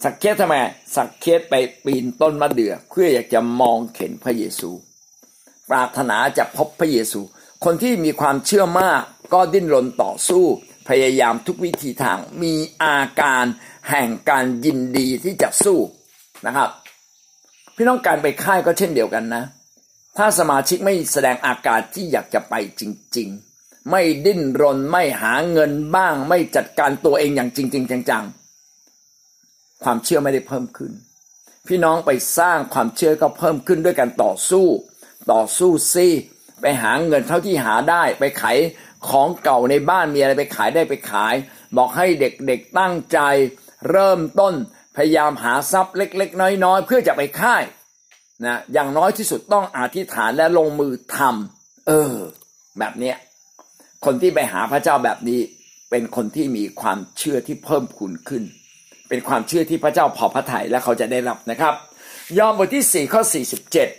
[0.04, 0.56] สักเคียสทำไม
[0.96, 1.54] สักเคียสไป
[1.84, 4.70] ปีนต้นมะเดื่อเพื่ออยากจะมองเห็นพระเยซู
[5.70, 7.20] ปรารถนาจะพบพระเยซู
[7.64, 9.02] คนที่มีความเชื่อมาก
[9.34, 10.46] ก็ดิ้นรนต่อสู้
[10.90, 13.46] พยายามทุกวิธีทางมีอาการ
[13.90, 15.80] แห่งการยินดีที่จะสู้
[16.46, 16.70] นะครับ
[17.76, 19.44] พี่น้องการไปค่ายก็เช่นเดียวกันนะ
[20.18, 22.82] ถ้าสมาชิกไม่แสดงอาการที่อยากจะไปจ
[23.18, 23.28] ริง
[23.60, 30.92] ๆ ไม่ดิ้นรนไม่หาเงินบ้าง ไม่จัดการตัวเองอย่างจริง ๆ จังๆ ความเชื่อไม่ได้เพิ่มขึ้น
[31.68, 34.68] พี่น้องไปสร้างความเชื่อก็เพิ่มขึ้นด้วยการต่อสู้
[35.32, 36.08] ต่อสู้ซิ
[36.62, 38.58] ไปหาเงินเท่าที่หาได้ ไปขาย
[39.10, 41.36] ของเก่าในบ้านมีอะไรไปขายได้ไปขาย
[41.78, 43.20] บอกให้เด็กๆตั้งใจ
[43.90, 44.54] เริ่มต้น
[44.96, 47.64] พยายามหาทรัพย์เล็ก ๆ น้อย ๆ เพื่อจะไปค่าย
[48.46, 52.14] นะอย่างน้อยที่สุดต้องอธิษฐานและลงมือทำเออ
[52.80, 53.16] แบบเนี้ย
[54.06, 55.42] คนที่ไปหาพระเจ้าแบบนี้
[55.90, 58.44] เป็นคนที่มีความเชื่อที่เพิ่มพูนขึ้น
[59.10, 61.74] เป็นความเชื่อที่พระเจ้าพอพระทัยและเขาจะได้รับนะครับ
[62.38, 63.90] ยอห์นบทที่สี่ข้อสี่สิบเจ็ด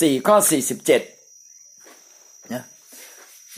[0.00, 0.80] สี่ข้อสี่สิบ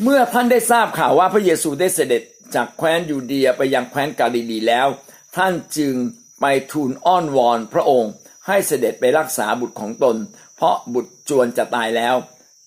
[0.00, 2.22] เมื่อท่านได้ทราบข่าวว่าพระเยซูได้เสด็จ
[2.54, 4.88] จากแคว้นยูเดียไปยังแคว้นกาลิลีแล้ว
[5.36, 5.94] ท่านจึง
[6.40, 8.12] ไปทูลอ้อนวอนพระองค์
[8.46, 10.16] ให้เสด็จไปรักษาบุตรของตน
[10.56, 12.16] เพราะบุตรจวนจะตายแล้ว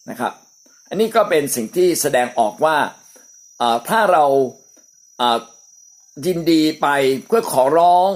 [0.09, 0.33] นะครับ
[0.89, 2.77] อันนี้ก็เป็นสิ่งที่แสดงออกว่า
[3.89, 4.25] ถ้าเรา
[6.25, 6.87] ยินดีไป
[7.27, 8.09] เพื่อขอร้อง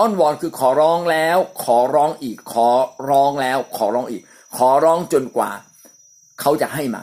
[0.00, 2.68] อ้อนวอนคือขอร้องแล้ว ขอร้องอีกขอ
[3.08, 4.22] ร้องแล้ว ขอร้องอีก
[4.56, 5.50] ขอร้องจนกว่า
[6.40, 7.02] เขาจะให้มา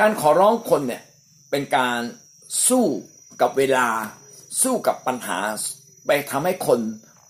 [0.00, 1.02] การขอร้องคนเนี่ย
[1.50, 2.00] เป็นการ
[2.68, 2.86] สู้
[3.40, 3.88] กับเวลา
[4.62, 5.38] สู้กับปัญหา
[6.06, 6.80] ไปทำให้คน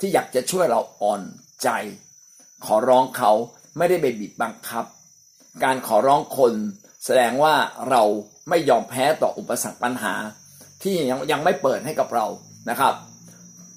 [0.00, 1.22] ที่อยากจะช่วยเราอ่อน
[1.62, 1.68] ใจ
[2.66, 3.32] ขอร้องเขา
[3.76, 4.84] ไม่ได้ไปบีบบังคับ
[5.64, 6.52] การขอร้องคน
[7.04, 7.54] แสดงว่า
[7.90, 8.02] เรา
[8.48, 10.14] ไม่ยอมแพ้ต่ออุปสรรคปัญหา
[10.82, 12.26] ที่ยังยังไม่เปิดให้กับเรา
[12.70, 12.94] นะครับ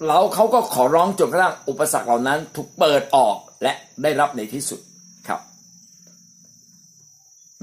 [0.08, 3.74] แล้วเขาก็ขอร้องจนกระทั่งอุปสรรคเหล่านั้นถูกเปิดออกและ
[4.04, 4.80] ได้รับในที่สุด
[5.28, 5.40] ครับ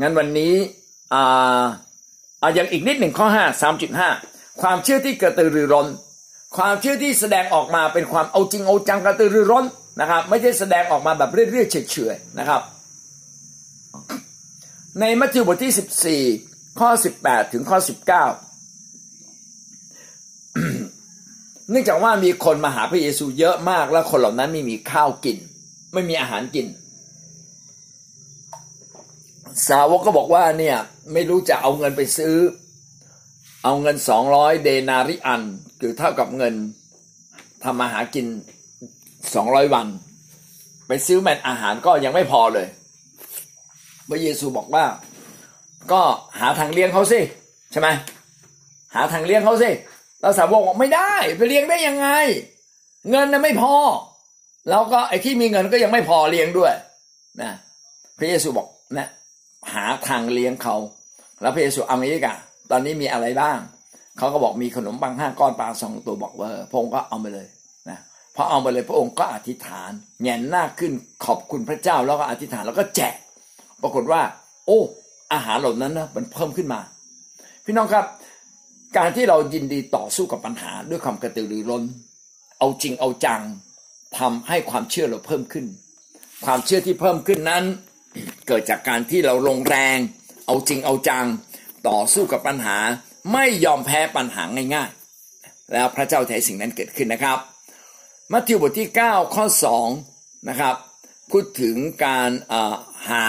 [0.00, 0.54] งั้นวันนี้
[1.14, 1.64] อ่า
[2.42, 4.08] อาอย่างอีกนิดหนึ่งข้อห้าสามจุดห้า
[4.60, 5.86] ความเชื่อที่กระตือรือร้น
[6.56, 9.64] ความเชื่อที่แสดงออกมาเป็นความเอาจริงเอาจังกระตือรือร้น
[10.00, 12.62] นะครับ ไม่ใช่แสดงออกมาแบบเรื่อยๆเฉยๆนะครับ
[15.00, 16.22] ในมัทธิวบทที่สิบสี่
[16.80, 18.24] ข้อสิบแปดถึงข้อสิบเก้า
[21.70, 25.38] เนื่องจากว่ามีคนมาหาพระเยซูเยอะมากแล้วคนเหล่านั้นไม่มีข้าวกิน
[25.94, 26.66] ไม่มีอาหารกิน
[29.68, 30.76] สาวกก็บอกว่าเนี่ย
[31.12, 32.36] ไม่รู้จะเอาเงินไปซื้อ
[33.64, 35.42] เอาเงินสองร้อยเดนาริอัน
[35.80, 36.54] คือเท่ากับเงิน
[37.64, 38.26] ทำมาหากิน
[39.34, 39.86] สองร้อยวัน
[40.88, 42.66] ไปซื้อแมนอาหารก็ยังไม่พอเลย
[44.08, 44.84] พระเยซูบอกว่า
[45.92, 46.02] ก็
[46.38, 47.20] หาทางเลี้ยงเขาสิ
[47.72, 47.88] ใช่ไหม
[48.94, 49.70] หาทางเลี้ยงเขาสิ
[50.20, 52.08] เราสาวกบอกไม่ได้ ไปเลี้ยงได้ยังไง
[53.10, 53.74] เงินน่ะไม่พอ
[54.68, 56.72] แล้วก็ไอ้ที่มีเงินก็ยังไม่พอเลี้ยงด้วย
[57.40, 57.50] นะ
[58.18, 58.66] พระเยซูบอก
[58.98, 59.08] นะ
[59.72, 60.76] หาทางเลี้ยงเขา
[61.40, 62.36] แล้วพระเยซูเอางี้ดีกว่า
[62.70, 63.58] ตอนนี้มีอะไรบ้าง
[64.18, 67.46] เขาก็บอกมีขนมปังห้าก้อนปลาสองตัวบอกว่าพระองค์ก็เอาไปเลย
[67.90, 67.98] นะ
[68.36, 69.90] พอเอาไปเลยพระองค์ก็อธิษฐาน
[70.22, 70.92] แงนหน้าขึ้น
[71.24, 73.14] ขอบคุณพระเจ้าแล้วก็อธิษฐานแล้วก็แจก
[73.82, 74.20] ปรากฏว่า
[74.66, 74.80] โอ้
[75.32, 76.80] อาหารเหล่านั้นนะมันเพิ่มขึ้นมา
[77.64, 78.04] พี่น้องครับ
[78.96, 81.82] การที่เรายินดีต่อสู้กับปัญหาด้วยความกระตือรือร้น
[82.58, 83.42] เอาจริงเอาจัง
[84.18, 85.66] ทำให้ความเชื่อเราเพิ่มขึ้น
[86.44, 87.64] ความเชื่อที่เพิ่มขึ้นนั้น
[88.48, 89.98] เกิดจากการที่เราลงแรง
[90.46, 91.26] เอาจริงเอาจัง
[91.88, 92.78] ต่อสู้กับปัญหา
[93.32, 94.42] ไม่ยอมแพ้ปัญหา
[94.74, 97.38] ง่ายๆ แล้วพระเจ้าแท้สิ่งนั้นเกิดขึ้นนะครับ
[98.32, 99.44] มัทธิวบทที่ 9 ข้อ
[99.96, 100.74] 2นะครับ
[101.30, 102.30] พูดถึงการ
[103.08, 103.24] หา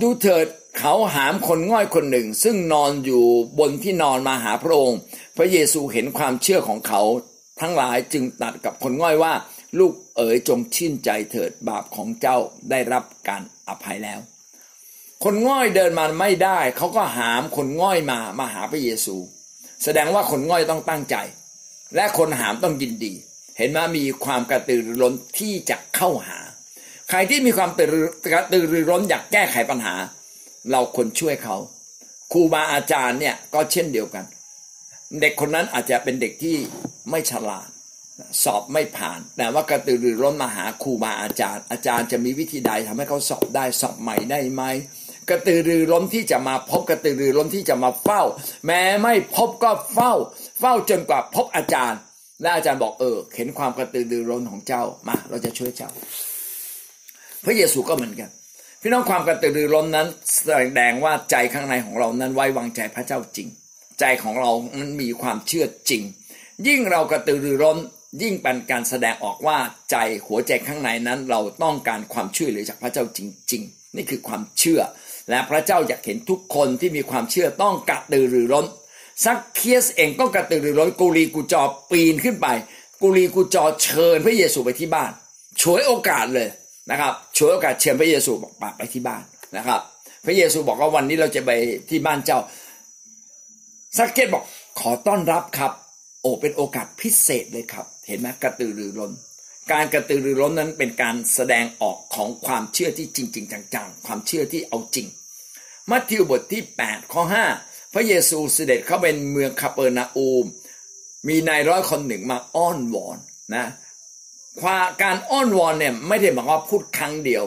[0.00, 0.46] ดูเถิด
[0.78, 3.24] เขาหามคนง่อยคนหนึ่ง ซึ่งนอนอยู่
[3.58, 4.98] บนที่นอนมาหาพระองค์
[5.36, 7.02] พระเยซูเห็นความเชื่อของเขา
[7.60, 9.32] ทั้งหลายจึงตัดกับคนง่อยว่า
[9.78, 12.38] ลูกเอ๋ยจงชื่นใจเถิดบาปของเจ้า
[12.70, 14.20] ได้รับการ อภัยแล้ว
[15.24, 19.16] คนง่อยเดินมาไม่ได้ เขาก็หามคนง่อยมามาหาพระเยซู
[19.84, 21.16] แสดงว่าคนง่อยต้องตั้งใจ
[21.94, 23.12] และคนหามต้องยินดี
[23.58, 26.38] เห็นไหมมีความกระตือรือร้นที่จะเข้าหา
[27.10, 27.70] ใครที่มีความ
[28.32, 29.94] กระตือรือร้นอยากแก้ไขปัญหา
[30.72, 31.56] เราควรช่วยเขา
[32.32, 34.24] ครูบาอาจารย์เนี่ยก็เช่นเดียวกัน
[35.20, 36.56] เด็กคนนั้นอาจจะเป็นเด็กที่
[37.10, 37.68] ไม่ฉลาด
[38.44, 44.62] สอบไม่ผ่าน แต่ว่ากระตือรือร้นมาหาครูบาอาจารย์ อาจารย์จะมีวิธีใดทำให้เขาสอบได้สอบใหม่ได้ไหม
[45.30, 48.22] กระตือรือร้นที่จะมาพบกระตือรือร้นที่จะมาเฝ้า
[48.66, 50.12] แม้ไม่พบก็เฝ้า
[50.60, 51.98] เฝ้าจนกว่าพบอาจารย์
[52.42, 55.90] และอาจารย์บอกเออเห็นความกระตือรือร้นของเจ้ามา เราจะช่วยเจ้า
[57.44, 58.30] พระเยซูก็เหมือนกัน
[58.80, 60.50] พี่น้องความกระตือรือร้นนั้น แส
[60.80, 63.48] ดงว่าใจข้างในของเรานั้นไว้วางใจพระเจ้าจริง
[64.00, 66.02] ใจของเรามันมีความเชื่อจริง
[66.66, 67.78] ยิ่งเรากระตือรือร้น
[68.22, 69.58] ยิ่งเป็นการแสดงออกว่า
[69.90, 69.96] ใจ
[70.26, 73.20] หัวใจข้างในนั้น เราต้องการความช่วยเหลือจากพระเจ้าจ
[73.52, 74.80] ริง ๆ นี่คือความเชื่อ
[75.30, 78.66] และพระเจ้าอยากเห็นทุกคนที่มีความเชื่อต้องกระตือรือร้น
[79.24, 82.48] ซักเคียสเองก็กระตือรือร้นกูรีกูจอปีนขึ้นไป
[83.02, 85.10] กูรีกูจอเชิญพระเยซูไปที่บ้าน
[85.62, 86.48] ช่วยโอกาสเลย
[86.90, 89.22] นะครับช่วยโอกาสเชิญพระเยซูบอกปไปที่บ้าน
[89.56, 89.80] นะครับ
[90.24, 91.50] พระเยซูบอกว่าวันนี้เราจะไป
[91.90, 92.38] ที่บ้านเจ้า
[93.98, 94.44] ซักเกตบอก
[94.80, 95.72] ขอต้อนรับครับ
[96.24, 99.12] โอ้เป็นโอกาสพิเศษเลยครับ เห็นไหมกระตือรือร้น
[99.72, 105.06] การกระตือรือร้นนั้นเป็นการแสดงออกของความเชื่อที่จริงจริงจังๆ ความเชื่อที่เอาจริง
[105.90, 107.22] มัทธิวบทที่8ข้อ
[107.58, 110.46] 5พระเยซูเสด็จเข้าเป็นเมืองคาเปอร์นาอูม
[111.28, 113.18] มีนายร้อยคนหนึ่งมาอ้อนวอน
[113.54, 113.64] นะ
[114.60, 117.44] ความการอ้อนวอนเนี่ยไม่ได้บอกว่าพูดครั้งเดียว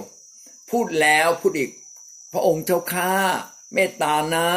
[0.72, 1.72] พูดแล้วพูดอีก
[2.34, 3.12] พระองค์เจ้าข้า
[3.74, 4.48] เมตตานะ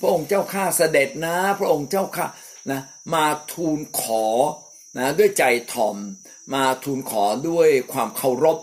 [0.00, 2.26] พระองค์เจ้าข้าเสด็จนะ พระองค์เจ้าข้า
[2.70, 2.80] นะ
[3.14, 4.24] มาทูลขอ
[4.96, 5.96] นะด้วยใจถ่อม
[6.54, 8.58] มาทูลขอด้วยความเคารพ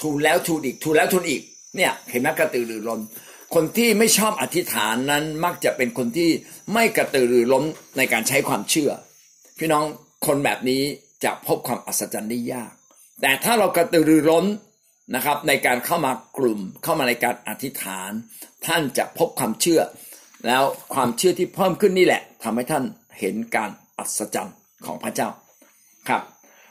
[0.00, 1.42] ทูลแล้วทูลอีกทูลแล้วทูลอีก
[1.76, 3.00] เนี่ยเห็นไหมกระตือรือร้น
[3.54, 6.30] คนที่ไม่ชอบอธิษฐานนั้นมักจะเป็นคนที่
[6.72, 7.64] ไม่กระตือรือร้น
[7.96, 8.90] ในการใช้ความเชื่อ
[9.58, 9.84] พี่น้อง
[10.26, 10.82] คนแบบนี้
[11.24, 12.72] จะพบความอัศจรรย์ได้ยาก
[13.22, 14.46] แต่ถ้าเรากระตือรือร้น
[15.14, 18.10] นะครับ ในการเข้ามากลุ่มเข้ามาในการอธิษฐาน
[18.66, 19.80] ท่านจะพบความเชื่อ
[20.46, 20.62] แล้ว
[20.94, 22.84] ความเชื่อที่เพิ่มขึ้นนี่แหละทำให้ท่าน
[23.18, 24.56] เห็นการอัศจรรย์
[24.86, 25.28] ของพระเจ้า
[26.08, 26.22] ครับ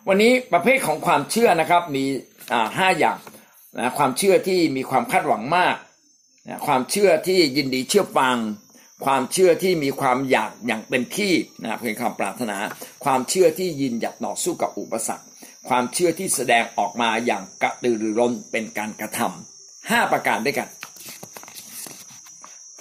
[0.07, 2.05] วันนี้ประเภทของความเชื่อนะครับมี
[2.77, 3.17] ห้าอย่าง
[3.77, 5.75] นะความเชื่อที่มีความคาดหวังมาก
[6.47, 8.37] นะความเชื่อที่ยินดีเชื่อฟัง
[9.05, 12.57] ความเชื่อที่มีความอยากอย่างเต็มที่นะเป็นความปรารถนา
[13.05, 15.25] ความเชื่อที่ยินอยากต่อสู้กับอุปสรรค
[15.69, 20.67] ความเชื่อที่แสดงออกมาอย่างกระตือรือร้นเป็นการกระทำห้าประการด้วยกัน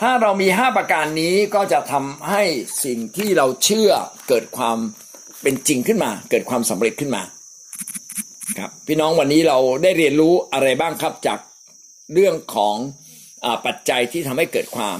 [0.01, 2.42] ถ้าเรามีห้าประการนี้ก็จะทำให้
[2.84, 3.90] สิ่งที่เราเชื่อ
[4.28, 4.78] เกิดความ
[5.42, 7.22] เป็นจริงขึ้นมา เกิดความสำเร็จขึ้นมา
[8.59, 11.38] ครับพี่น้องวันนี้เราได้เรียนรู้อะไรบ้างครับจาก
[12.14, 12.76] เรื่องของ
[13.44, 14.99] อปัจจัยที่ทำให้เกิดความ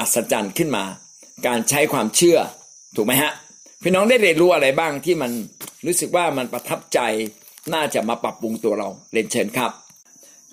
[0.00, 0.84] อัศจรรย์ขึ้นมา
[1.46, 2.38] การใช้ความเชื่อ
[2.96, 3.32] ถูกไหมฮะ
[3.82, 5.30] พี่น้องได้เรียนรู้อะไรบ้างที่มัน
[5.86, 6.98] รู้สึกว่ามันประทับใจ
[7.74, 9.72] น่าจะมาปรับปรุงตัวเราเรียนเชิญครับ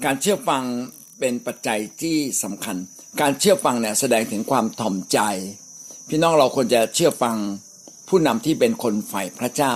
[0.05, 0.63] การเชื่อฟัง
[1.19, 2.77] เป็นปัจจัยที่สำคัญ
[3.21, 5.19] การเชื่อฟังเนี่ยแสดงถึงความถ่อมใจ
[6.07, 7.35] พี่น้องเราควรจะเชื่อฟัง
[8.07, 9.73] ผู้นำที่เป็นคนฝ่ายพระเจ้า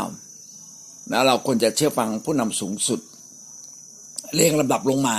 [1.10, 3.00] แล้วเราควรจะเชื่อฟังผู้นำสูงสุด
[4.34, 5.18] เรียงลำดับลงมา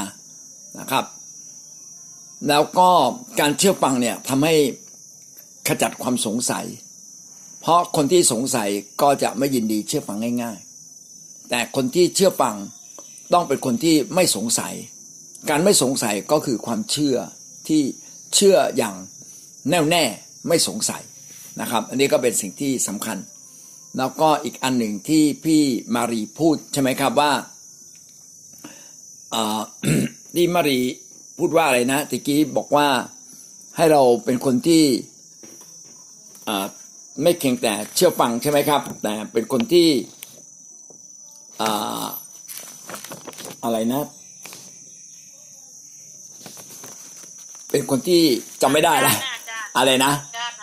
[0.80, 1.04] นะครับ
[2.48, 2.88] แล้วก็
[3.40, 4.54] การเชื่อฟังเนี่ยทำให้
[5.68, 6.66] ขจัดความสงสัย
[7.60, 8.68] เพราะคนที่สงสัย
[9.02, 12.56] ก็จะไม่ยินดีเชื่อฟังง่ายๆ แต่คนที่เชื่อฟัง
[13.32, 14.74] ต้องเป็นคนที่ไม่สงสัย
[15.50, 17.16] การไม่สงสัยก็คือความเชื่อ
[17.68, 17.82] ที่
[18.34, 18.94] เชื่ออย่าง
[19.70, 20.04] แน่วแน่
[20.48, 21.02] ไม่สงสัย
[21.60, 23.18] นะครับ อันนี้ก็เป็นสิ่งที่สำคัญ
[23.98, 25.62] แล้วก็อีกอันหนึ่งที่พี่
[25.94, 27.32] มารีพูดใช่ไหมครับว่า
[30.34, 30.80] ที่มารี
[31.38, 32.88] พูดว่าอะไรนะตะกี้บอกว่า
[33.76, 34.84] ให้เราเป็นคนที่
[37.22, 39.88] ไม่เพียงแต่เชื่อฟังใช่ไหมครับ แต่เป็นคนที่
[43.64, 44.02] อะไรนะ
[47.70, 48.22] เป็นคนที่
[48.62, 49.12] จำไม่ได้ละ
[49.76, 50.54] อะไรนะชาติ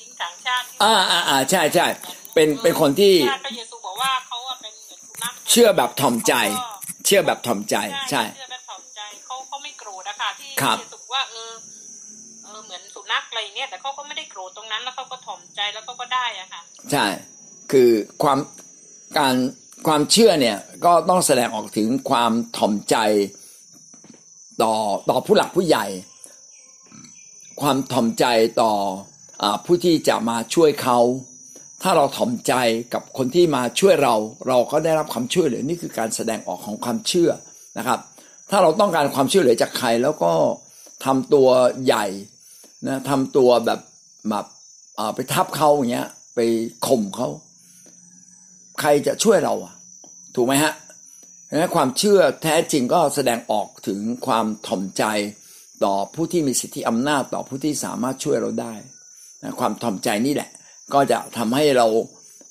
[0.00, 1.86] ทิ้งสังชาติอ่าอ่าอ่าใช่ใช่
[2.34, 3.14] เป็นเป็นคนที่
[3.44, 6.34] พระเยซูบอกว่าเขาเป็นเหมือนสุนัขเชื่อแบบถ่อมใจ
[7.06, 7.76] เชื่อแบบถ่อมใจ
[8.10, 11.52] ใช่เชื่อแบบถ่อมใจเขาเขาไม่โกรธนะคะที่พระเยซูว่าเออ
[12.44, 16.60] เออเหมือนสุนัขอะไรเงี้ยแต่เขาก็ไม่ได้โกรธตรงนั้นแล้วเขาก็ถ่อมใจแล้วก็ก็ได้อะค่ะ
[16.92, 17.06] ใช่
[17.72, 17.90] คือ
[18.22, 18.38] ความ
[19.18, 19.34] การ
[19.86, 22.96] ความเชื่อเนี่ยก็ต้องแสดงออกถึงความถ่อมใจ
[24.62, 24.74] ต่อ
[25.10, 25.86] ต่อผู้หลักผู้ใหญ่
[27.60, 28.24] ความถ่อมใจ
[28.60, 28.72] ต่อ
[29.64, 30.98] ผู้ที่จะมาช่วยเขา
[31.82, 32.52] ถ้าเราถ่อมใจ
[32.94, 34.14] กับคนที่มาช่วยเรา
[34.48, 37.30] เราก็ได้รับความช่วยเหลือนี่คือการแสดงออกของความเชื่อ
[37.78, 37.98] นะครับ
[38.50, 40.32] ถ้าเราต้องการความช่วยเหลือจากใครแล้วก็
[41.04, 41.48] ทำตัว
[41.84, 42.06] ใหญ่
[42.86, 43.80] นะทำตัวแบบ
[44.28, 44.46] แบบ
[45.14, 46.40] ไปทับเขาอย่างเงี้ย ไป
[46.86, 47.28] ข่มเขา
[48.80, 49.74] ใครจะช่วยเราอะ
[50.34, 50.72] ถูกไหมฮะ
[51.52, 55.04] นะความเชื่อแท้จริงก็แสดงออกถึงความถ่อมใจ
[55.84, 58.74] ต่อผู้ที่มีสิทธิอำนาจต่อผู้ที่สามารถช่วยเราได้
[59.42, 60.50] นะความถ่อมใจนี่แหละ
[60.94, 61.86] ก็จะทำให้เรา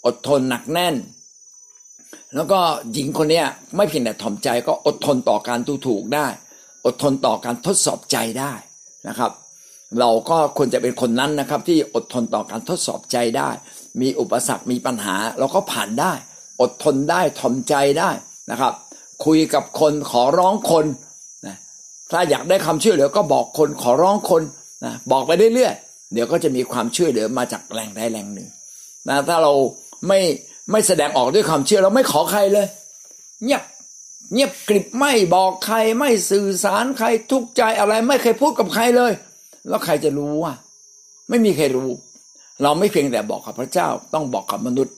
[0.06, 0.96] อดทนหนักแน่น
[2.36, 2.60] แล้วก็
[2.94, 3.44] หญิงคนนี้
[3.76, 6.28] ไม่เพียงแต่ถ่อมใจก็อดทนต่อการตูถูกได้
[6.86, 8.54] อดทนต่อการทดสอบใจได้
[9.08, 9.32] นะครับ
[10.00, 13.50] เราก็ควรจะเป็นคนนั้นนะครับ ที่อดทนต่อการทดสอบใจได้
[14.02, 16.14] มีอุปสรรคมีปัญหา เราก็ผ่านได้
[16.62, 18.12] อดทนได้ถ่อมใจได้
[18.52, 18.74] นะครับ
[19.26, 20.86] คุยกับคนขอร้องคน
[21.46, 21.56] นะ
[22.12, 24.42] ถ้าอยากได้คำช่วยเหลือก็บอกคนขอร้องคน
[24.86, 25.74] นะบอกไปเรื่อย
[26.14, 28.48] เดี๋ยวก็จะมีความช่วยเหลือมาจากแหล่งใดแหล่งหนึ่ง
[29.10, 29.54] นะถ้าเรา
[30.08, 30.20] ไม่
[30.72, 32.68] ไม่แสดงออกด้วยความเชื่อเราไม่ขอใครเลย
[33.44, 33.64] เงียบ
[34.34, 39.12] เงียบกริบไม่บอกใครไม่สื่อสารใครทุกใจอะไรไม่เคยพูดกับใครเลย
[39.68, 40.54] แล้วใครจะรู้ว่า
[41.30, 41.90] ไม่มีใครรู้
[42.64, 44.96] เราไม่เพียงแต่บอกกับพระเจ้าต้องบอกกับมนุษย์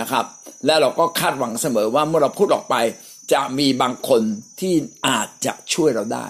[0.00, 0.24] นะครับ
[0.66, 2.76] และเราก็คาดหวังเสมอว่าเมื่อเราพูดออกไป
[3.32, 4.22] จะมีบางคน
[4.60, 4.74] ที่
[5.08, 6.26] อาจจะช่วยเราได้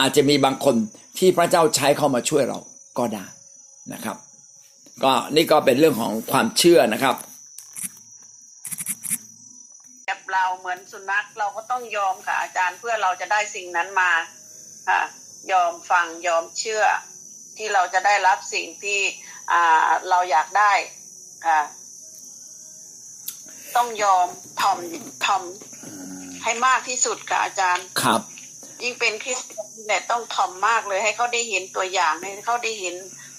[0.00, 0.76] อาจจะมีบางคน
[1.18, 2.58] ที่พระเจ้าใช้เข้ามาช่วยเรา
[2.98, 3.26] ก็ได้
[3.92, 4.16] นะครับ
[5.04, 7.16] ก็นี่ก็เป็นเรื่องของความเชื่อนะครับ
[10.06, 14.10] แบบเราเหมือนสุนัขเราก็ต้องยอมค่ะอาจารย์เพื่อเราจะได้สิ่งนั้นมา
[14.88, 15.00] ค่ะ
[15.52, 16.84] ยอมฟังยอมเชื่อ
[17.56, 19.00] ที่เราจะได้รับสิ่งที่
[19.52, 20.72] อ่าเราอยากได้
[21.46, 21.60] ค่ะ
[23.76, 24.26] ต้องยอม
[24.62, 28.20] ทำทำให้มากที่สุดค่ะอาจารย์ครับ
[28.82, 32.94] ยิ่งเป็นคริสเตียนเนี่ยต้องทำมากเลย ให้เขาได้เห็นตัวอย่างให้เขาได้เห็น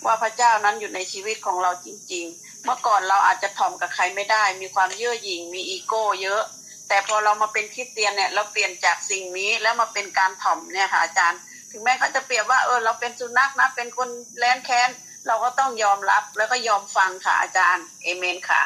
[0.05, 6.43] ว่าพระเจ้านั้นอยู่ในชีวิตของเราจริง ๆ เมื่อก่อนเราอาจจะถ่อมกับใครไม่ได้ มีความเย่อหยิ่งมีอีโก้เยอะ
[6.87, 11.39] แต่พอเรามาเป็นคริสเตียนเนี่ยเราเปลี่ยนจากสิ่งนี้แล้วมาเป็นการถ่อมเนี่ยค่ะอาจารย์
[11.71, 14.89] ถึงแม้เขาจะเปรียบว่าเออเราเป็นสุนัขนะเป็นคนแร้นแค้น
[15.27, 18.61] เราก็ต้องยอมรับแล้วก็ยอมฟังค่ะอาจารย์เอเมนค่ะ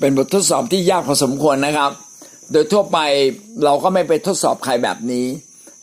[0.00, 1.90] เป็นบททดสอบที่ยากพอสมควรนะครับ
[2.52, 2.98] โดยทั่วไป
[3.64, 5.26] เราก็ไม่ไปทดสอบใครแบบนี้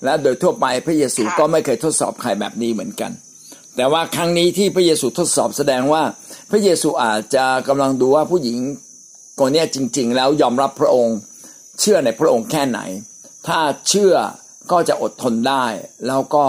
[0.03, 3.11] และโดยทั่วไปพระเยซูก็ไม่เคยทดสอบใครแบบนี้เหมือนกัน
[3.75, 6.03] แต่ว่าครั้งนี้ที่พระเยซูทดสอบแสดงว่า
[6.51, 8.57] พระเยซูอาจจะกำลังดูว่าผู้หญิง
[9.39, 11.17] คนนี้จริง ๆ แล้วยอมรับพระองค์
[11.79, 12.79] เชื่อในพระองค์แค่ไหน
[13.47, 13.59] ถ้า
[13.89, 14.13] เชื่อ
[14.71, 15.65] ก็จะอดทนได้
[16.07, 16.45] แล้วก็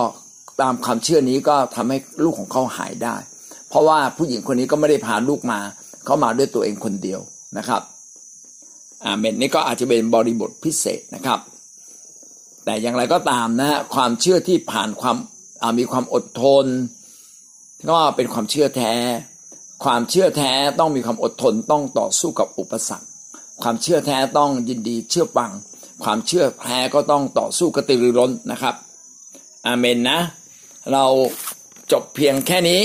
[0.61, 3.17] ตามความเชื่อนี้ก็ทำให้ลูกของเขาหายได้
[3.69, 5.61] เพราะว่าผู้หญิงคนนี้ก็ไม่ได้พาลูกมา
[6.05, 7.21] เขามาด้วยตัวเองคนเดียว
[7.57, 7.83] นะครับ
[9.05, 11.41] อาเมนนี่ก็อาจจะเป็นบริบทพิเศษนะครับ
[12.65, 15.17] แต่อย่างไรก็ตามนะฮะความเชื่อที่ผ่านความ
[15.79, 16.67] มีความอดทน
[17.91, 18.95] ก็เป็นความเชื่อแท้
[19.85, 23.09] ความเชื่อแท้ต้องมีความอดทนต้องต่อสู้กับอุปสรรค
[23.63, 25.51] ความเชื่อแท้ต้องยินดีเชื่อฟัง
[26.05, 28.75] ความเชื่อแท้ก็ต้องต่อสู้กระตือรือร้นนะครับ
[29.67, 30.19] อาเมนนะ
[30.93, 31.05] เรา
[31.93, 32.81] จบเพียงแค่นี้